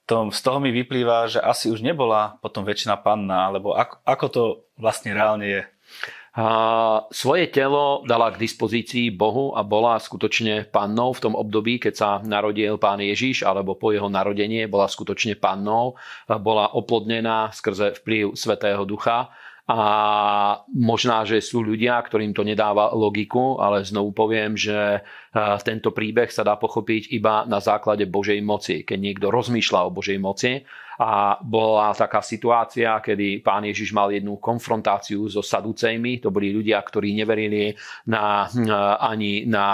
to, 0.08 0.32
z 0.32 0.40
toho 0.40 0.56
mi 0.56 0.72
vyplýva, 0.72 1.28
že 1.28 1.36
asi 1.36 1.68
už 1.68 1.84
nebola 1.84 2.40
potom 2.40 2.64
väčšina 2.64 2.96
panna, 3.04 3.52
alebo 3.52 3.76
ako, 3.76 4.00
ako 4.08 4.26
to 4.32 4.42
vlastne 4.80 5.12
reálne 5.12 5.44
je? 5.44 5.62
Svoje 7.08 7.50
telo 7.50 8.04
dala 8.06 8.30
k 8.30 8.38
dispozícii 8.38 9.10
Bohu 9.10 9.56
a 9.56 9.66
bola 9.66 9.98
skutočne 9.98 10.68
pannou 10.70 11.10
v 11.10 11.22
tom 11.24 11.34
období, 11.34 11.82
keď 11.82 11.94
sa 11.96 12.10
narodil 12.22 12.78
pán 12.78 13.02
Ježiš, 13.02 13.42
alebo 13.42 13.74
po 13.74 13.90
jeho 13.90 14.06
narodenie 14.06 14.70
bola 14.70 14.86
skutočne 14.86 15.34
pannou, 15.40 15.98
bola 16.28 16.70
oplodnená 16.76 17.50
skrze 17.50 17.98
vplyv 18.04 18.38
Svetého 18.38 18.86
Ducha 18.86 19.34
a 19.68 19.80
možná, 20.72 21.28
že 21.28 21.44
sú 21.44 21.60
ľudia, 21.60 22.00
ktorým 22.00 22.32
to 22.32 22.40
nedáva 22.40 22.88
logiku, 22.96 23.60
ale 23.60 23.84
znovu 23.84 24.16
poviem, 24.16 24.56
že 24.56 25.04
tento 25.60 25.92
príbeh 25.92 26.32
sa 26.32 26.40
dá 26.40 26.56
pochopiť 26.56 27.12
iba 27.12 27.44
na 27.44 27.60
základe 27.60 28.08
Božej 28.08 28.40
moci. 28.40 28.86
Keď 28.86 28.96
niekto 28.96 29.28
rozmýšľa 29.28 29.80
o 29.84 29.92
Božej 29.92 30.16
moci 30.16 30.64
a 30.98 31.38
bola 31.38 31.94
taká 31.94 32.18
situácia, 32.18 32.98
kedy 32.98 33.42
pán 33.42 33.62
Ježiš 33.62 33.94
mal 33.94 34.10
jednu 34.10 34.36
konfrontáciu 34.42 35.30
so 35.30 35.42
Saducejmi. 35.46 36.18
To 36.22 36.34
boli 36.34 36.50
ľudia, 36.50 36.82
ktorí 36.82 37.14
neverili 37.14 37.70
na, 38.10 38.50
ani 38.98 39.46
na 39.46 39.66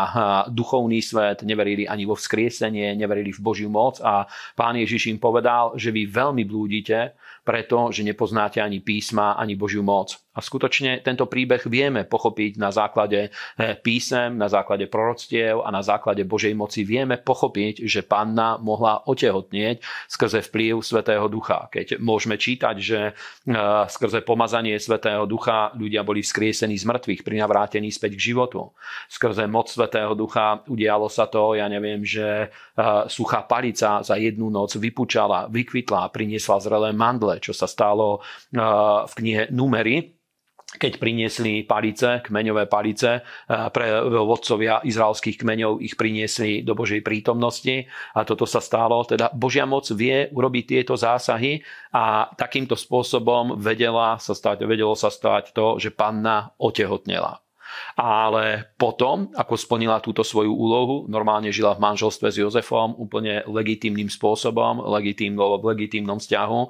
duchovný 0.53 1.01
svet, 1.01 1.41
neverili 1.45 1.89
ani 1.89 2.05
vo 2.05 2.13
vzkriesenie, 2.13 2.93
neverili 2.93 3.33
v 3.33 3.41
Božiu 3.41 3.73
moc 3.73 4.01
a 4.05 4.29
pán 4.53 4.77
Ježiš 4.77 5.13
im 5.13 5.19
povedal, 5.21 5.77
že 5.81 5.93
vy 5.93 6.09
veľmi 6.09 6.45
blúdite, 6.45 7.17
pretože 7.45 8.05
nepoznáte 8.05 8.61
ani 8.61 8.81
písma, 8.85 9.37
ani 9.37 9.57
Božiu 9.57 9.85
moc. 9.85 10.24
A 10.35 10.42
skutočne 10.42 10.99
tento 11.07 11.31
príbeh 11.31 11.62
vieme 11.70 12.03
pochopiť 12.03 12.59
na 12.59 12.75
základe 12.75 13.31
eh, 13.31 13.79
písem, 13.79 14.35
na 14.35 14.51
základe 14.51 14.90
proroctiev 14.90 15.62
a 15.62 15.70
na 15.70 15.79
základe 15.79 16.27
Božej 16.27 16.59
moci. 16.59 16.83
Vieme 16.83 17.23
pochopiť, 17.23 17.87
že 17.87 18.03
panna 18.03 18.59
mohla 18.59 19.07
otehotnieť 19.07 20.11
skrze 20.11 20.42
vplyv 20.51 20.83
Svetého 20.83 21.31
Ducha. 21.31 21.70
Keď 21.70 22.03
môžeme 22.03 22.35
čítať, 22.35 22.77
že 22.83 23.01
eh, 23.11 23.55
skrze 23.87 24.27
pomazanie 24.27 24.75
Svetého 24.83 25.23
Ducha 25.31 25.70
ľudia 25.79 26.03
boli 26.03 26.27
vzkriesení 26.27 26.75
z 26.75 26.85
mŕtvych, 26.90 27.23
prinavrátení 27.23 27.94
späť 27.94 28.18
k 28.18 28.35
životu. 28.35 28.75
Skrze 29.07 29.47
moc 29.47 29.70
Svetého 29.70 30.18
Ducha 30.18 30.66
udialo 30.66 31.07
sa 31.07 31.31
to, 31.31 31.55
ja 31.55 31.70
neviem, 31.70 32.03
že 32.03 32.51
eh, 32.51 32.83
suchá 33.07 33.47
palica 33.47 34.03
za 34.03 34.18
jednu 34.18 34.51
noc 34.51 34.75
vypučala, 34.75 35.47
vykvitla, 35.47 36.11
priniesla 36.11 36.59
zrelé 36.59 36.90
mandle, 36.90 37.38
čo 37.38 37.55
sa 37.55 37.70
stalo 37.70 38.18
v 39.05 39.12
knihe 39.14 39.53
Numery 39.53 40.24
keď 40.75 40.99
priniesli 40.99 41.63
palice, 41.63 42.23
kmeňové 42.25 42.67
palice 42.67 43.21
eh, 43.21 43.69
pre 43.71 44.03
vodcovia 44.05 44.83
izraelských 44.83 45.41
kmeňov, 45.41 45.83
ich 45.83 45.95
priniesli 45.95 46.67
do 46.67 46.75
Božej 46.75 47.01
prítomnosti 47.01 47.87
a 48.15 48.27
toto 48.27 48.45
sa 48.45 48.59
stalo. 48.59 49.03
Teda 49.07 49.31
Božia 49.33 49.65
moc 49.65 49.87
vie 49.95 50.29
urobiť 50.31 50.65
tieto 50.65 50.95
zásahy 50.99 51.63
a 51.95 52.29
takýmto 52.35 52.75
spôsobom 52.75 53.59
vedela 53.59 54.19
sa 54.19 54.35
stať, 54.35 54.67
vedelo 54.67 54.99
sa 54.99 55.11
stať 55.11 55.55
to, 55.55 55.79
že 55.79 55.95
panna 55.95 56.51
otehotnela. 56.59 57.45
Ale 57.95 58.75
potom, 58.79 59.31
ako 59.35 59.55
splnila 59.59 60.03
túto 60.03 60.23
svoju 60.23 60.51
úlohu, 60.51 60.97
normálne 61.11 61.51
žila 61.51 61.75
v 61.75 61.83
manželstve 61.83 62.29
s 62.31 62.39
Jozefom 62.39 62.95
úplne 62.99 63.43
legitímnym 63.47 64.11
spôsobom, 64.11 64.83
legitímno, 64.95 65.59
v 65.59 65.75
legitímnom 65.75 66.19
vzťahu 66.19 66.61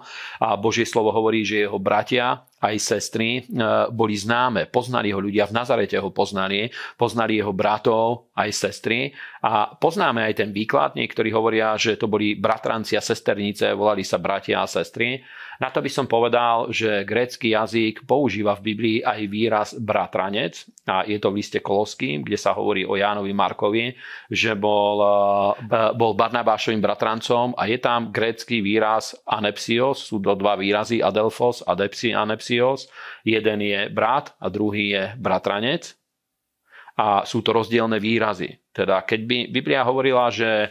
a 0.45 0.49
Božie 0.57 0.88
slovo 0.88 1.12
hovorí, 1.12 1.45
že 1.45 1.64
jeho 1.64 1.77
bratia 1.81 2.45
aj 2.64 2.77
sestry 2.81 3.44
e, 3.44 3.62
boli 3.92 4.16
známe. 4.16 4.72
Poznali 4.72 5.12
ho 5.12 5.20
ľudia, 5.20 5.44
v 5.44 5.57
Nazarete 5.61 6.00
ho 6.00 6.09
poznali, 6.09 6.72
poznali 6.96 7.37
jeho 7.37 7.53
bratov 7.53 8.33
aj 8.33 8.48
sestry 8.50 9.12
a 9.44 9.77
poznáme 9.77 10.24
aj 10.24 10.35
ten 10.40 10.50
výklad. 10.50 10.96
Niektorí 10.96 11.29
hovoria, 11.37 11.77
že 11.77 12.00
to 12.00 12.09
boli 12.09 12.33
bratranci 12.40 12.96
a 12.96 13.05
sesternice, 13.05 13.77
volali 13.77 14.00
sa 14.00 14.16
bratia 14.16 14.64
a 14.64 14.70
sestry. 14.70 15.20
Na 15.62 15.70
to 15.70 15.79
by 15.79 15.90
som 15.92 16.11
povedal, 16.11 16.74
že 16.74 17.07
grécky 17.07 17.55
jazyk 17.55 18.03
používa 18.11 18.59
v 18.59 18.74
Biblii 18.74 18.98
aj 19.07 19.20
výraz 19.31 19.68
bratranec 19.79 20.66
a 20.90 21.07
je 21.07 21.14
to 21.22 21.31
v 21.31 21.38
liste 21.38 21.62
Koloským, 21.62 22.27
kde 22.27 22.35
sa 22.35 22.50
hovorí 22.59 22.83
o 22.83 22.98
Jánovi 22.98 23.31
Markovi, 23.31 23.94
že 24.27 24.59
bol, 24.59 24.98
e, 25.55 25.94
bol 25.94 26.18
Barnabášovým 26.18 26.83
bratrancom 26.83 27.55
a 27.55 27.70
je 27.70 27.79
tam 27.79 28.11
grécky 28.11 28.59
výraz 28.66 29.14
anepsios, 29.31 30.11
sú 30.11 30.18
to 30.18 30.35
dva 30.35 30.59
výrazy 30.59 30.98
adelfos, 30.98 31.62
adepsi, 31.62 32.11
anepsios 32.11 32.54
Alexios. 32.55 32.87
Jeden 33.27 33.61
je 33.61 33.88
brat 33.90 34.35
a 34.38 34.47
druhý 34.47 34.95
je 34.95 35.03
bratranec. 35.19 35.95
A 36.95 37.27
sú 37.27 37.43
to 37.43 37.51
rozdielne 37.51 37.99
výrazy. 37.99 38.55
Teda 38.71 39.03
keď 39.03 39.21
by 39.27 39.38
Biblia 39.51 39.83
hovorila, 39.83 40.31
že 40.31 40.71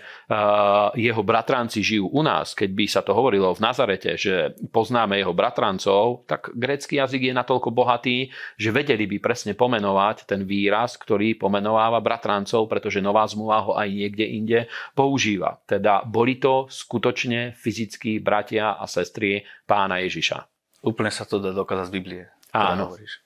jeho 0.96 1.19
bratranci 1.19 1.84
žijú 1.84 2.15
u 2.15 2.24
nás, 2.24 2.56
keď 2.56 2.69
by 2.72 2.86
sa 2.88 3.04
to 3.04 3.12
hovorilo 3.12 3.52
v 3.52 3.60
Nazarete, 3.60 4.15
že 4.15 4.56
poznáme 4.72 5.19
jeho 5.19 5.36
bratrancov, 5.36 6.24
tak 6.24 6.48
grécky 6.56 6.96
jazyk 6.96 7.28
je 7.28 7.34
natoľko 7.36 7.76
bohatý, 7.76 8.32
že 8.56 8.72
vedeli 8.72 9.04
by 9.04 9.19
presne 9.19 9.52
pomenovať 9.52 10.24
ten 10.24 10.48
výraz, 10.48 10.96
ktorý 10.96 11.36
pomenováva 11.36 12.00
bratrancov, 12.00 12.72
pretože 12.72 13.04
Nová 13.04 13.28
zmluva 13.28 13.60
ho 13.60 13.72
aj 13.76 13.91
niekde 13.91 14.24
inde 14.24 14.60
používa. 14.96 15.60
Teda 15.67 16.08
boli 16.08 16.39
to 16.39 16.72
skutočne 16.72 17.52
fyzickí 17.52 18.24
bratia 18.24 18.80
a 18.80 18.88
sestry 18.88 19.43
pána 19.67 20.00
Ježiša. 20.00 20.53
Úplne 20.84 21.12
sa 21.15 21.24
to 21.24 21.39
dá 21.39 21.56
dokázať 21.56 21.88
z 21.88 21.93
Biblie. 21.96 22.24
Áno. 22.52 22.91
Hovoríš. 22.91 23.24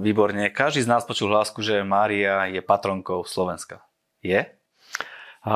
Výborne. 0.00 0.52
Každý 0.52 0.84
z 0.84 0.88
nás 0.88 1.04
počul 1.04 1.32
hlásku, 1.32 1.60
že 1.60 1.84
Mária 1.84 2.48
je 2.48 2.60
patronkou 2.64 3.24
Slovenska. 3.24 3.84
Je? 4.24 4.44
A, 5.44 5.54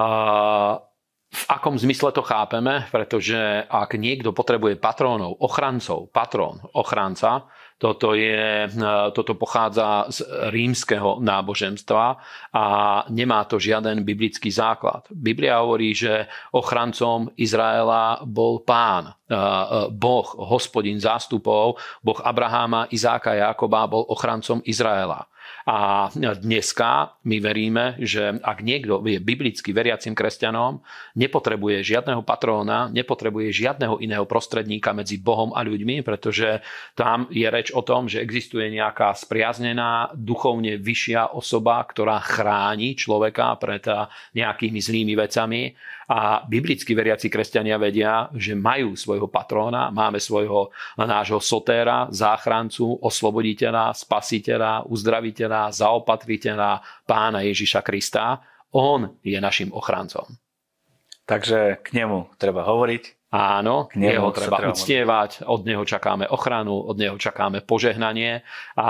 v 1.26 1.44
akom 1.52 1.76
zmysle 1.76 2.12
to 2.16 2.24
chápeme? 2.24 2.88
Pretože 2.88 3.64
ak 3.68 3.96
niekto 4.00 4.32
potrebuje 4.32 4.80
patrónov, 4.80 5.36
ochrancov, 5.40 6.08
patrón, 6.12 6.64
ochranca, 6.72 7.48
toto, 7.76 8.16
je, 8.16 8.64
e, 8.64 8.94
toto 9.12 9.36
pochádza 9.36 10.08
z 10.08 10.24
rímskeho 10.48 11.20
náboženstva 11.20 12.04
a 12.56 12.64
nemá 13.12 13.44
to 13.44 13.60
žiaden 13.60 14.00
biblický 14.00 14.48
základ. 14.48 15.04
Biblia 15.12 15.60
hovorí, 15.60 15.92
že 15.92 16.24
ochrancom 16.56 17.28
Izraela 17.36 18.24
bol 18.24 18.64
pán, 18.64 19.12
e, 19.12 19.12
e, 19.12 19.38
Boh, 19.92 20.26
hospodin 20.48 20.96
zástupov, 20.96 21.76
Boh 22.00 22.20
Abraháma, 22.24 22.88
Izáka 22.88 23.36
Jakoba 23.36 23.84
bol 23.84 24.08
ochrancom 24.08 24.64
Izraela. 24.64 25.28
A 25.66 26.14
dneska 26.14 27.18
my 27.26 27.42
veríme, 27.42 27.98
že 27.98 28.38
ak 28.38 28.62
niekto 28.62 29.02
je 29.02 29.18
biblicky 29.18 29.74
veriacim 29.74 30.14
kresťanom, 30.14 30.78
nepotrebuje 31.18 31.82
žiadneho 31.82 32.22
patróna, 32.22 32.86
nepotrebuje 32.94 33.50
žiadneho 33.50 33.98
iného 33.98 34.22
prostredníka 34.30 34.94
medzi 34.94 35.18
Bohom 35.18 35.50
a 35.58 35.66
ľuďmi, 35.66 36.06
pretože 36.06 36.62
tam 36.94 37.26
je 37.34 37.50
reč 37.50 37.74
o 37.74 37.82
tom, 37.82 38.06
že 38.06 38.22
existuje 38.22 38.70
nejaká 38.78 39.10
spriaznená, 39.18 40.14
duchovne 40.14 40.78
vyššia 40.78 41.34
osoba, 41.34 41.82
ktorá 41.82 42.22
chráni 42.22 42.94
človeka 42.94 43.58
pred 43.58 43.82
nejakými 44.38 44.78
zlými 44.78 45.18
vecami 45.18 45.74
a 46.06 46.46
biblicky 46.46 46.94
veriaci 46.94 47.26
kresťania 47.26 47.78
vedia, 47.82 48.30
že 48.34 48.54
majú 48.54 48.94
svojho 48.94 49.26
patróna, 49.26 49.90
máme 49.90 50.22
svojho 50.22 50.70
nášho 50.94 51.42
sotéra, 51.42 52.06
záchrancu, 52.14 53.02
osloboditeľa, 53.02 53.90
spasiteľa, 53.90 54.86
uzdraviteľa, 54.86 55.74
zaopatriteľa, 55.74 57.04
pána 57.06 57.42
Ježiša 57.42 57.82
Krista 57.82 58.38
On 58.76 59.18
je 59.24 59.38
našim 59.40 59.72
ochrancom. 59.72 60.36
Takže 61.26 61.82
k 61.82 61.88
nemu 61.96 62.38
treba 62.38 62.62
hovoriť. 62.62 63.15
Áno, 63.26 63.90
k 63.90 63.98
jeho 63.98 64.30
treba 64.30 64.70
uctievať, 64.70 65.50
od 65.50 65.66
neho 65.66 65.82
čakáme 65.82 66.30
ochranu, 66.30 66.78
od 66.78 66.94
neho 66.94 67.18
čakáme 67.18 67.58
požehnanie 67.58 68.46
a 68.78 68.88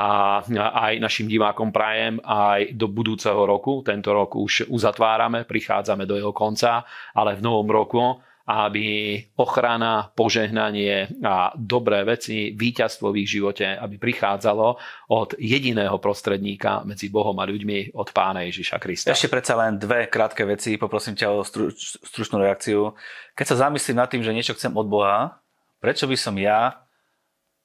aj 0.84 1.00
našim 1.00 1.24
divákom 1.24 1.72
prajem 1.72 2.20
aj 2.20 2.76
do 2.76 2.92
budúceho 2.92 3.48
roku. 3.48 3.80
Tento 3.80 4.12
rok 4.12 4.36
už 4.36 4.68
uzatvárame, 4.68 5.48
prichádzame 5.48 6.04
do 6.04 6.20
jeho 6.20 6.36
konca, 6.36 6.84
ale 7.16 7.32
v 7.32 7.44
novom 7.48 7.68
roku 7.72 8.20
aby 8.46 9.18
ochrana, 9.34 10.14
požehnanie 10.14 11.10
a 11.18 11.50
dobré 11.58 12.06
veci, 12.06 12.54
víťazstvo 12.54 13.10
v 13.10 13.26
ich 13.26 13.34
živote, 13.34 13.66
aby 13.66 13.98
prichádzalo 13.98 14.78
od 15.10 15.34
jediného 15.34 15.98
prostredníka 15.98 16.86
medzi 16.86 17.10
Bohom 17.10 17.34
a 17.42 17.44
ľuďmi, 17.44 17.98
od 17.98 18.08
Pána 18.14 18.46
Ježiša 18.46 18.78
Krista. 18.78 19.10
Ešte 19.10 19.26
predsa 19.26 19.58
len 19.58 19.82
dve 19.82 20.06
krátke 20.06 20.46
veci, 20.46 20.78
poprosím 20.78 21.18
ťa 21.18 21.34
o 21.34 21.42
struč, 21.42 21.98
stručnú 22.06 22.38
reakciu. 22.38 22.94
Keď 23.34 23.46
sa 23.50 23.66
zamyslím 23.66 23.98
nad 23.98 24.06
tým, 24.06 24.22
že 24.22 24.30
niečo 24.30 24.54
chcem 24.54 24.70
od 24.78 24.86
Boha, 24.86 25.42
prečo 25.82 26.06
by 26.06 26.14
som 26.14 26.38
ja 26.38 26.86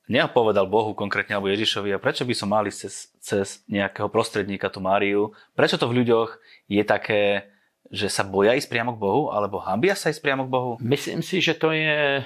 neopovedal 0.10 0.66
Bohu 0.66 0.98
konkrétne 0.98 1.38
alebo 1.38 1.54
Ježišovi 1.54 1.94
a 1.94 2.02
prečo 2.02 2.26
by 2.26 2.34
som 2.34 2.50
mal 2.50 2.66
ísť 2.66 2.80
cez, 2.82 2.94
cez 3.22 3.48
nejakého 3.70 4.10
prostredníka 4.10 4.68
tú 4.74 4.82
Máriu? 4.82 5.30
Prečo 5.54 5.78
to 5.78 5.86
v 5.86 6.02
ľuďoch 6.02 6.42
je 6.68 6.82
také 6.82 7.51
že 7.92 8.08
sa 8.08 8.24
boja 8.24 8.56
ísť 8.56 8.72
priamo 8.72 8.96
k 8.96 9.04
Bohu, 9.04 9.36
alebo 9.36 9.60
hambia 9.60 10.00
sa 10.00 10.08
ísť 10.08 10.24
priamo 10.24 10.48
k 10.48 10.54
Bohu? 10.56 10.72
Myslím 10.80 11.20
si, 11.20 11.44
že 11.44 11.60
to 11.60 11.76
je, 11.76 12.24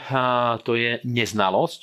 to 0.61 0.77
je 0.77 1.01
neznalosť. 1.01 1.81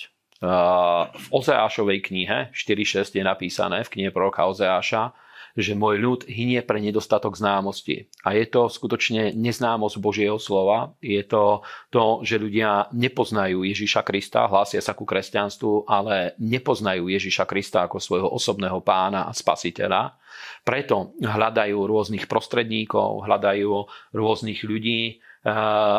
V 1.12 1.26
Ozeášovej 1.34 1.98
knihe 2.06 2.54
4.6 2.54 3.18
je 3.18 3.22
napísané, 3.26 3.82
v 3.86 3.92
knihe 3.94 4.10
proroka 4.14 4.46
Ozeáša, 4.46 5.14
že 5.56 5.76
môj 5.76 6.00
ľud 6.00 6.20
hynie 6.28 6.64
pre 6.64 6.80
nedostatok 6.80 7.36
známosti. 7.36 8.08
A 8.24 8.32
je 8.32 8.48
to 8.48 8.72
skutočne 8.72 9.36
neznámosť 9.36 9.96
Božieho 10.00 10.38
slova. 10.40 10.96
Je 11.04 11.20
to 11.24 11.64
to, 11.92 12.24
že 12.24 12.40
ľudia 12.40 12.88
nepoznajú 12.92 13.64
Ježiša 13.66 14.02
Krista, 14.06 14.48
hlásia 14.48 14.80
sa 14.80 14.96
ku 14.96 15.04
kresťanstvu, 15.04 15.88
ale 15.88 16.32
nepoznajú 16.40 17.08
Ježiša 17.12 17.44
Krista 17.44 17.84
ako 17.84 18.00
svojho 18.00 18.28
osobného 18.32 18.80
pána 18.80 19.28
a 19.28 19.32
spasiteľa. 19.36 20.16
Preto 20.62 21.18
hľadajú 21.18 21.74
rôznych 21.74 22.30
prostredníkov, 22.30 23.26
hľadajú 23.26 23.70
rôznych 24.14 24.62
ľudí, 24.62 25.18
eh, 25.18 25.50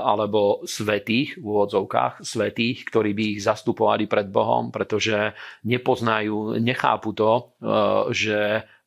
alebo 0.03 0.63
svetých, 0.63 1.35
v 1.37 1.43
úvodzovkách, 1.43 2.23
svetých, 2.23 2.87
ktorí 2.87 3.11
by 3.11 3.23
ich 3.37 3.39
zastupovali 3.43 4.07
pred 4.07 4.31
Bohom, 4.31 4.71
pretože 4.71 5.35
nepoznajú, 5.67 6.57
nechápu 6.63 7.11
to, 7.11 7.31
eh, 7.37 8.01
že 8.15 8.39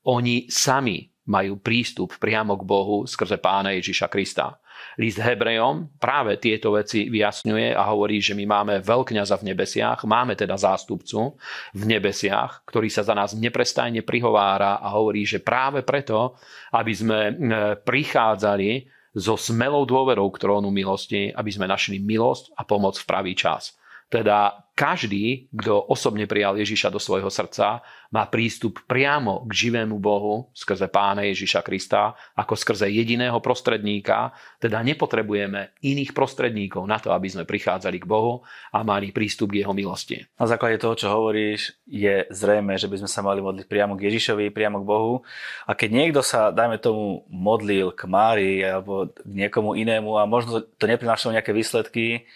oni 0.07 0.47
sami 0.47 1.07
majú 1.27 1.59
prístup 1.59 2.15
priamo 2.23 2.55
k 2.55 2.63
Bohu 2.63 2.97
skrze 3.05 3.43
pána 3.43 3.75
Ježiša 3.75 4.07
Krista. 4.07 4.63
List 4.97 5.21
Hebrejom 5.21 6.01
práve 6.01 6.41
tieto 6.41 6.73
veci 6.73 7.13
vyjasňuje 7.13 7.77
a 7.77 7.83
hovorí, 7.93 8.23
že 8.23 8.33
my 8.33 8.45
máme 8.49 8.75
veľkňaza 8.81 9.37
v 9.41 9.53
nebesiach, 9.53 10.09
máme 10.09 10.33
teda 10.39 10.57
zástupcu 10.57 11.37
v 11.77 11.83
nebesiach, 11.85 12.65
ktorý 12.65 12.89
sa 12.89 13.05
za 13.05 13.13
nás 13.13 13.37
neprestajne 13.37 14.01
prihovára 14.07 14.81
a 14.81 14.89
hovorí, 14.97 15.29
že 15.29 15.45
práve 15.45 15.85
preto, 15.85 16.41
aby 16.73 16.93
sme 16.97 17.19
e, 17.29 17.33
prichádzali 17.77 18.89
so 19.17 19.37
smelou 19.37 19.89
dôverou 19.89 20.29
k 20.33 20.41
trónu 20.45 20.69
milosti, 20.69 21.33
aby 21.33 21.51
sme 21.53 21.69
našli 21.69 22.01
milosť 22.01 22.57
a 22.57 22.63
pomoc 22.69 23.01
v 23.01 23.09
pravý 23.09 23.33
čas. 23.33 23.77
Teda 24.07 24.63
každý, 24.77 25.49
kto 25.57 25.83
osobne 25.89 26.29
prijal 26.29 26.55
Ježiša 26.61 26.93
do 26.93 27.01
svojho 27.01 27.33
srdca, 27.33 27.81
má 28.13 28.29
prístup 28.29 28.85
priamo 28.85 29.43
k 29.49 29.67
živému 29.67 29.97
Bohu 29.99 30.53
skrze 30.53 30.87
Pána 30.93 31.25
Ježiša 31.27 31.65
Krista, 31.65 32.15
ako 32.37 32.55
skrze 32.55 32.87
jediného 32.87 33.41
prostredníka. 33.43 34.37
Teda 34.63 34.85
nepotrebujeme 34.85 35.75
iných 35.81 36.13
prostredníkov 36.15 36.85
na 36.87 37.01
to, 37.01 37.11
aby 37.11 37.27
sme 37.27 37.49
prichádzali 37.49 37.99
k 37.99 38.07
Bohu 38.07 38.47
a 38.71 38.85
mali 38.85 39.11
prístup 39.17 39.57
k 39.57 39.65
jeho 39.65 39.73
milosti. 39.73 40.23
Na 40.39 40.47
základe 40.47 40.79
toho, 40.79 40.95
čo 40.95 41.09
hovoríš, 41.11 41.75
je 41.89 42.29
zrejme, 42.29 42.77
že 42.77 42.87
by 42.87 43.01
sme 43.01 43.11
sa 43.11 43.25
mali 43.27 43.41
modliť 43.41 43.67
priamo 43.67 43.99
k 43.99 44.07
Ježišovi, 44.13 44.55
priamo 44.55 44.85
k 44.85 44.89
Bohu. 44.93 45.27
A 45.67 45.73
keď 45.73 45.91
niekto 45.91 46.21
sa, 46.23 46.55
dajme 46.55 46.79
tomu, 46.79 47.27
modlil 47.33 47.91
k 47.97 48.07
Márii 48.07 48.63
alebo 48.63 49.09
k 49.09 49.25
niekomu 49.25 49.75
inému 49.75 50.15
a 50.15 50.29
možno 50.29 50.63
to 50.63 50.85
neprinášalo 50.85 51.35
nejaké 51.35 51.51
výsledky, 51.51 52.29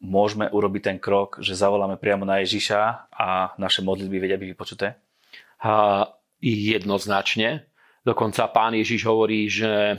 môžeme 0.00 0.48
urobiť 0.52 0.82
ten 0.82 0.98
krok, 1.00 1.40
že 1.40 1.56
zavoláme 1.56 1.96
priamo 1.96 2.28
na 2.28 2.40
Ježiša 2.44 3.10
a 3.12 3.56
naše 3.56 3.80
modlitby 3.80 4.16
vedia 4.20 4.36
byť 4.36 4.48
vypočuté? 4.52 4.96
A 5.64 6.04
jednoznačne. 6.40 7.64
Dokonca 8.06 8.46
pán 8.54 8.76
Ježiš 8.78 9.02
hovorí, 9.08 9.50
že 9.50 9.98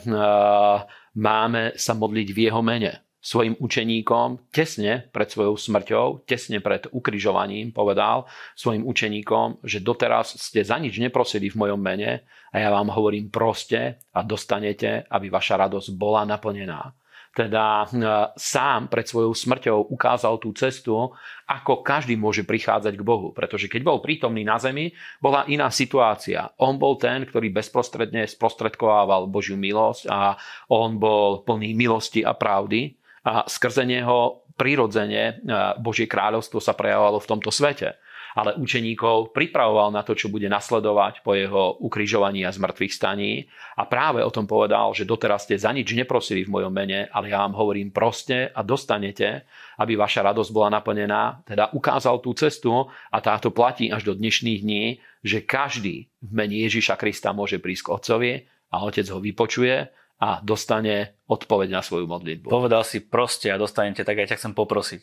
máme 1.17 1.75
sa 1.75 1.93
modliť 1.97 2.27
v 2.31 2.39
jeho 2.47 2.61
mene 2.63 3.03
svojim 3.17 3.59
učeníkom 3.59 4.47
tesne 4.55 5.11
pred 5.11 5.27
svojou 5.27 5.59
smrťou, 5.59 6.23
tesne 6.23 6.63
pred 6.63 6.87
ukrižovaním 6.87 7.75
povedal 7.75 8.23
svojim 8.55 8.87
učeníkom, 8.87 9.59
že 9.67 9.83
doteraz 9.83 10.39
ste 10.39 10.63
za 10.63 10.79
nič 10.79 10.95
neprosili 11.03 11.51
v 11.51 11.59
mojom 11.59 11.81
mene 11.81 12.23
a 12.53 12.55
ja 12.55 12.71
vám 12.71 12.87
hovorím 12.87 13.27
proste 13.27 13.99
a 14.15 14.23
dostanete, 14.23 15.03
aby 15.11 15.27
vaša 15.27 15.67
radosť 15.67 15.91
bola 15.99 16.23
naplnená 16.23 16.95
teda 17.37 17.85
e, 17.85 17.87
sám 18.33 18.89
pred 18.89 19.05
svojou 19.05 19.37
smrťou 19.37 19.93
ukázal 19.93 20.41
tú 20.41 20.49
cestu, 20.57 20.97
ako 21.45 21.85
každý 21.85 22.17
môže 22.17 22.41
prichádzať 22.41 22.97
k 22.97 23.05
Bohu. 23.05 23.29
Pretože 23.29 23.69
keď 23.69 23.85
bol 23.85 24.01
prítomný 24.01 24.41
na 24.41 24.57
zemi, 24.57 24.89
bola 25.21 25.45
iná 25.45 25.69
situácia. 25.69 26.49
On 26.57 26.81
bol 26.81 26.97
ten, 26.97 27.29
ktorý 27.29 27.53
bezprostredne 27.53 28.25
sprostredkovával 28.25 29.29
Božiu 29.29 29.53
milosť 29.53 30.09
a 30.09 30.33
on 30.73 30.97
bol 30.97 31.45
plný 31.45 31.77
milosti 31.77 32.25
a 32.25 32.33
pravdy 32.33 32.97
a 33.21 33.45
skrze 33.45 33.85
neho 33.85 34.41
prirodzene 34.57 35.23
e, 35.29 35.33
Božie 35.77 36.09
kráľovstvo 36.09 36.57
sa 36.57 36.73
prejavovalo 36.73 37.21
v 37.21 37.29
tomto 37.29 37.53
svete 37.53 38.01
ale 38.37 38.53
učeníkov 38.53 39.33
pripravoval 39.33 39.89
na 39.89 40.05
to, 40.05 40.13
čo 40.13 40.29
bude 40.29 40.45
nasledovať 40.45 41.25
po 41.25 41.33
jeho 41.33 41.81
ukrižovaní 41.81 42.45
a 42.45 42.53
zmrtvých 42.53 42.93
staní. 42.93 43.49
A 43.81 43.89
práve 43.89 44.21
o 44.21 44.29
tom 44.29 44.45
povedal, 44.45 44.93
že 44.93 45.09
doteraz 45.09 45.49
ste 45.49 45.57
za 45.57 45.73
nič 45.73 45.89
neprosili 45.97 46.45
v 46.45 46.53
mojom 46.53 46.69
mene, 46.69 47.09
ale 47.09 47.33
ja 47.33 47.41
vám 47.41 47.57
hovorím 47.57 47.89
proste 47.89 48.53
a 48.53 48.61
dostanete, 48.61 49.49
aby 49.81 49.97
vaša 49.97 50.21
radosť 50.29 50.53
bola 50.53 50.69
naplnená. 50.77 51.41
Teda 51.49 51.73
ukázal 51.73 52.21
tú 52.21 52.37
cestu 52.37 52.85
a 53.09 53.17
táto 53.25 53.49
platí 53.49 53.89
až 53.89 54.05
do 54.05 54.13
dnešných 54.13 54.61
dní, 54.61 55.01
že 55.25 55.41
každý 55.41 56.05
v 56.21 56.31
mene 56.31 56.61
Ježiša 56.61 56.93
Krista 56.93 57.33
môže 57.33 57.57
prísť 57.57 57.89
k 57.89 57.93
Otcovi 57.97 58.31
a 58.69 58.85
Otec 58.85 59.09
ho 59.09 59.17
vypočuje 59.17 59.89
a 60.21 60.29
dostane 60.45 61.17
odpoveď 61.25 61.73
na 61.73 61.81
svoju 61.81 62.05
modlitbu. 62.05 62.53
Povedal 62.53 62.85
si 62.85 63.01
proste 63.01 63.49
a 63.49 63.57
dostanete, 63.57 64.05
tak 64.05 64.21
aj 64.21 64.33
ťa 64.33 64.37
chcem 64.37 64.53
poprosiť 64.53 65.01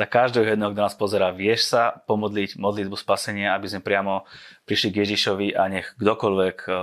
za 0.00 0.08
každého 0.08 0.56
jedného, 0.56 0.72
kto 0.72 0.80
nás 0.80 0.96
pozera, 0.96 1.28
vieš 1.28 1.76
sa 1.76 1.92
pomodliť 2.08 2.56
modlitbu 2.56 2.96
spasenia, 2.96 3.52
aby 3.52 3.68
sme 3.68 3.84
priamo 3.84 4.24
prišli 4.64 4.88
k 4.96 5.04
Ježišovi 5.04 5.52
a 5.52 5.68
nech 5.68 5.92
kdokoľvek, 6.00 6.56
eh, 6.64 6.74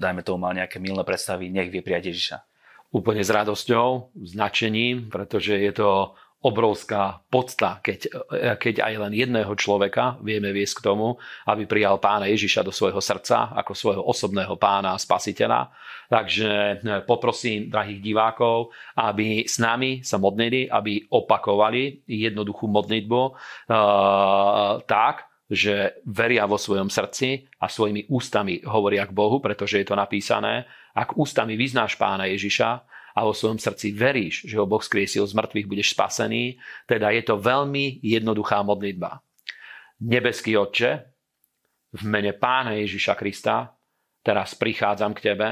dajme 0.00 0.24
tomu, 0.24 0.40
mal 0.40 0.56
nejaké 0.56 0.80
milné 0.80 1.04
predstavy, 1.04 1.52
nech 1.52 1.68
vie 1.68 1.84
prijať 1.84 2.16
Ježiša. 2.16 2.36
Úplne 2.96 3.20
s 3.20 3.28
radosťou, 3.30 4.16
značením, 4.24 5.12
pretože 5.12 5.52
je 5.52 5.72
to 5.76 6.16
obrovská 6.40 7.20
podsta, 7.28 7.84
keď, 7.84 8.08
keď 8.56 8.74
aj 8.80 8.94
len 8.96 9.12
jedného 9.12 9.52
človeka 9.60 10.16
vieme 10.24 10.56
viesť 10.56 10.80
k 10.80 10.84
tomu, 10.88 11.20
aby 11.44 11.68
prijal 11.68 12.00
pána 12.00 12.32
Ježiša 12.32 12.64
do 12.64 12.72
svojho 12.72 12.96
srdca 12.96 13.52
ako 13.52 13.76
svojho 13.76 14.02
osobného 14.08 14.56
pána 14.56 14.96
a 14.96 15.02
spasiteľa. 15.02 15.68
Takže 16.08 16.50
e, 16.50 16.74
poprosím 17.04 17.68
drahých 17.68 18.00
divákov, 18.00 18.72
aby 18.96 19.44
s 19.44 19.60
nami 19.60 20.00
sa 20.00 20.16
modlili, 20.16 20.64
aby 20.64 21.04
opakovali 21.12 22.08
jednoduchú 22.08 22.66
modlitbu 22.66 23.20
uh, 23.20 24.80
tak, 24.88 25.30
že 25.50 25.98
veria 26.06 26.46
vo 26.46 26.54
svojom 26.54 26.86
srdci 26.86 27.42
a 27.58 27.66
svojimi 27.66 28.06
ústami 28.06 28.62
hovoria 28.64 29.02
k 29.02 29.14
Bohu, 29.14 29.42
pretože 29.42 29.82
je 29.82 29.86
to 29.86 29.98
napísané. 29.98 30.66
Ak 30.94 31.18
ústami 31.18 31.58
vyznáš 31.58 31.98
pána 31.98 32.30
Ježiša 32.30 32.86
a 33.20 33.28
vo 33.28 33.36
svojom 33.36 33.60
srdci 33.60 33.92
veríš, 33.92 34.48
že 34.48 34.56
ho 34.56 34.64
Boh 34.64 34.80
skriesil 34.80 35.28
z 35.28 35.36
mŕtvych, 35.36 35.68
budeš 35.68 35.92
spasený, 35.92 36.56
teda 36.88 37.12
je 37.12 37.20
to 37.20 37.36
veľmi 37.36 38.00
jednoduchá 38.00 38.64
modlitba. 38.64 39.20
Nebeský 40.00 40.56
Otče, 40.56 41.04
v 41.92 42.02
mene 42.08 42.32
Pána 42.32 42.80
Ježiša 42.80 43.12
Krista 43.20 43.76
teraz 44.24 44.56
prichádzam 44.56 45.12
k 45.12 45.20
Tebe 45.20 45.48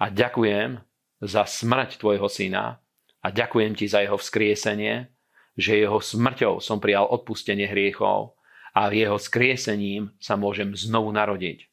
a 0.00 0.04
ďakujem 0.08 0.80
za 1.20 1.44
smrť 1.44 2.00
Tvojho 2.00 2.32
Syna 2.32 2.80
a 3.20 3.28
ďakujem 3.28 3.76
Ti 3.76 3.84
za 3.84 4.00
Jeho 4.00 4.16
vzkriesenie, 4.16 5.12
že 5.52 5.84
Jeho 5.84 6.00
smrťou 6.00 6.64
som 6.64 6.80
prijal 6.80 7.04
odpustenie 7.04 7.68
hriechov 7.68 8.38
a 8.72 8.88
jeho 8.94 9.18
skriesením 9.18 10.14
sa 10.22 10.38
môžem 10.38 10.70
znovu 10.78 11.10
narodiť. 11.10 11.66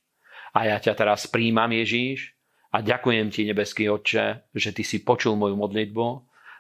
A 0.58 0.72
ja 0.72 0.78
ťa 0.82 0.98
teraz 0.98 1.30
príjmam, 1.30 1.70
Ježíš, 1.70 2.35
a 2.76 2.84
ďakujem 2.84 3.32
ti, 3.32 3.48
nebeský 3.48 3.88
Otče, 3.88 4.52
že 4.52 4.76
ty 4.76 4.84
si 4.84 5.00
počul 5.00 5.40
moju 5.40 5.56
modlitbu. 5.56 6.06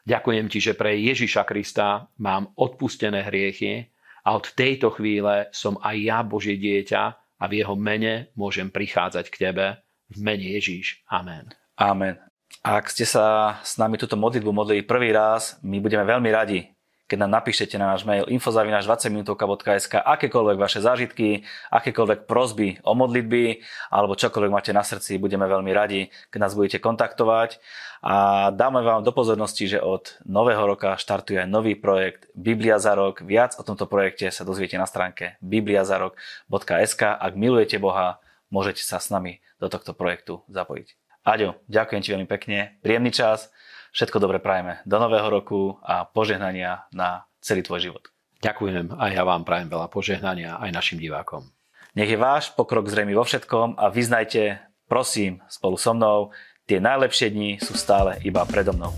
Ďakujem 0.07 0.47
ti, 0.47 0.63
že 0.63 0.71
pre 0.71 0.95
Ježiša 0.95 1.43
Krista 1.43 2.07
mám 2.23 2.55
odpustené 2.55 3.27
hriechy 3.27 3.91
a 4.23 4.39
od 4.39 4.47
tejto 4.55 4.95
chvíle 4.95 5.51
som 5.51 5.75
aj 5.83 5.95
ja 5.99 6.23
Božie 6.23 6.55
dieťa 6.55 7.01
a 7.35 7.43
v 7.51 7.59
jeho 7.59 7.75
mene 7.75 8.31
môžem 8.39 8.71
prichádzať 8.71 9.25
k 9.27 9.39
tebe 9.49 9.65
V 10.07 10.17
mene 10.23 10.55
Ježíš. 10.55 11.03
Amen. 11.11 11.51
Amen. 11.75 12.15
Ak 12.63 12.93
ste 12.93 13.03
sa 13.03 13.57
s 13.65 13.75
nami 13.75 13.99
túto 13.99 14.15
modlitbu 14.15 14.55
modlili 14.55 14.87
prvý 14.87 15.11
raz, 15.11 15.59
my 15.65 15.83
budeme 15.83 16.05
veľmi 16.07 16.29
radi, 16.31 16.63
keď 17.05 17.17
nám 17.25 17.41
napíšete 17.41 17.77
na 17.77 17.93
náš 17.93 18.01
mail 18.01 18.25
infozavinaš20minutovka.sk 18.25 20.01
akékoľvek 20.01 20.57
vaše 20.57 20.81
zážitky, 20.81 21.45
akékoľvek 21.69 22.25
prozby 22.25 22.81
o 22.81 22.97
modlitby 22.97 23.61
alebo 23.93 24.17
čokoľvek 24.17 24.51
máte 24.51 24.71
na 24.73 24.81
srdci, 24.81 25.21
budeme 25.21 25.45
veľmi 25.45 25.69
radi, 25.69 26.09
keď 26.33 26.39
nás 26.41 26.57
budete 26.57 26.81
kontaktovať. 26.81 27.61
A 28.05 28.49
dáme 28.53 28.85
vám 28.85 29.01
do 29.01 29.09
pozornosti, 29.09 29.65
že 29.65 29.81
od 29.81 30.17
nového 30.25 30.61
roka 30.65 30.93
štartuje 30.97 31.45
nový 31.49 31.73
projekt 31.73 32.29
Biblia 32.37 32.77
za 32.77 32.93
rok. 32.93 33.21
Viac 33.25 33.57
o 33.57 33.65
tomto 33.65 33.89
projekte 33.89 34.29
sa 34.29 34.45
dozviete 34.45 34.77
na 34.77 34.85
stránke 34.85 35.41
bibliazarok.sk. 35.41 37.01
Ak 37.01 37.33
milujete 37.33 37.81
Boha, 37.81 38.21
môžete 38.53 38.85
sa 38.85 39.01
s 39.01 39.09
nami 39.09 39.41
do 39.57 39.69
tohto 39.69 39.97
projektu 39.97 40.45
zapojiť. 40.53 40.93
Aďo, 41.25 41.57
ďakujem 41.65 42.01
ti 42.05 42.13
veľmi 42.13 42.29
pekne, 42.29 42.77
príjemný 42.85 43.09
čas, 43.09 43.49
všetko 43.95 44.19
dobre 44.19 44.43
prajeme 44.43 44.83
do 44.83 44.99
nového 44.99 45.31
roku 45.31 45.79
a 45.79 46.03
požehnania 46.03 46.83
na 46.91 47.23
celý 47.39 47.63
tvoj 47.63 47.79
život. 47.79 48.03
Ďakujem 48.43 48.99
a 48.99 49.03
ja 49.09 49.23
vám 49.23 49.47
prajem 49.47 49.71
veľa 49.71 49.87
požehnania 49.87 50.59
aj 50.59 50.75
našim 50.75 50.99
divákom. 50.99 51.47
Nech 51.95 52.11
je 52.11 52.19
váš 52.19 52.51
pokrok 52.51 52.91
zrejmy 52.91 53.15
vo 53.15 53.23
všetkom 53.23 53.79
a 53.79 53.87
vyznajte, 53.87 54.59
prosím, 54.91 55.39
spolu 55.47 55.79
so 55.79 55.95
mnou, 55.95 56.35
tie 56.67 56.83
najlepšie 56.83 57.31
dni 57.31 57.63
sú 57.63 57.71
stále 57.79 58.19
iba 58.27 58.43
predo 58.43 58.75
mnou. 58.75 58.91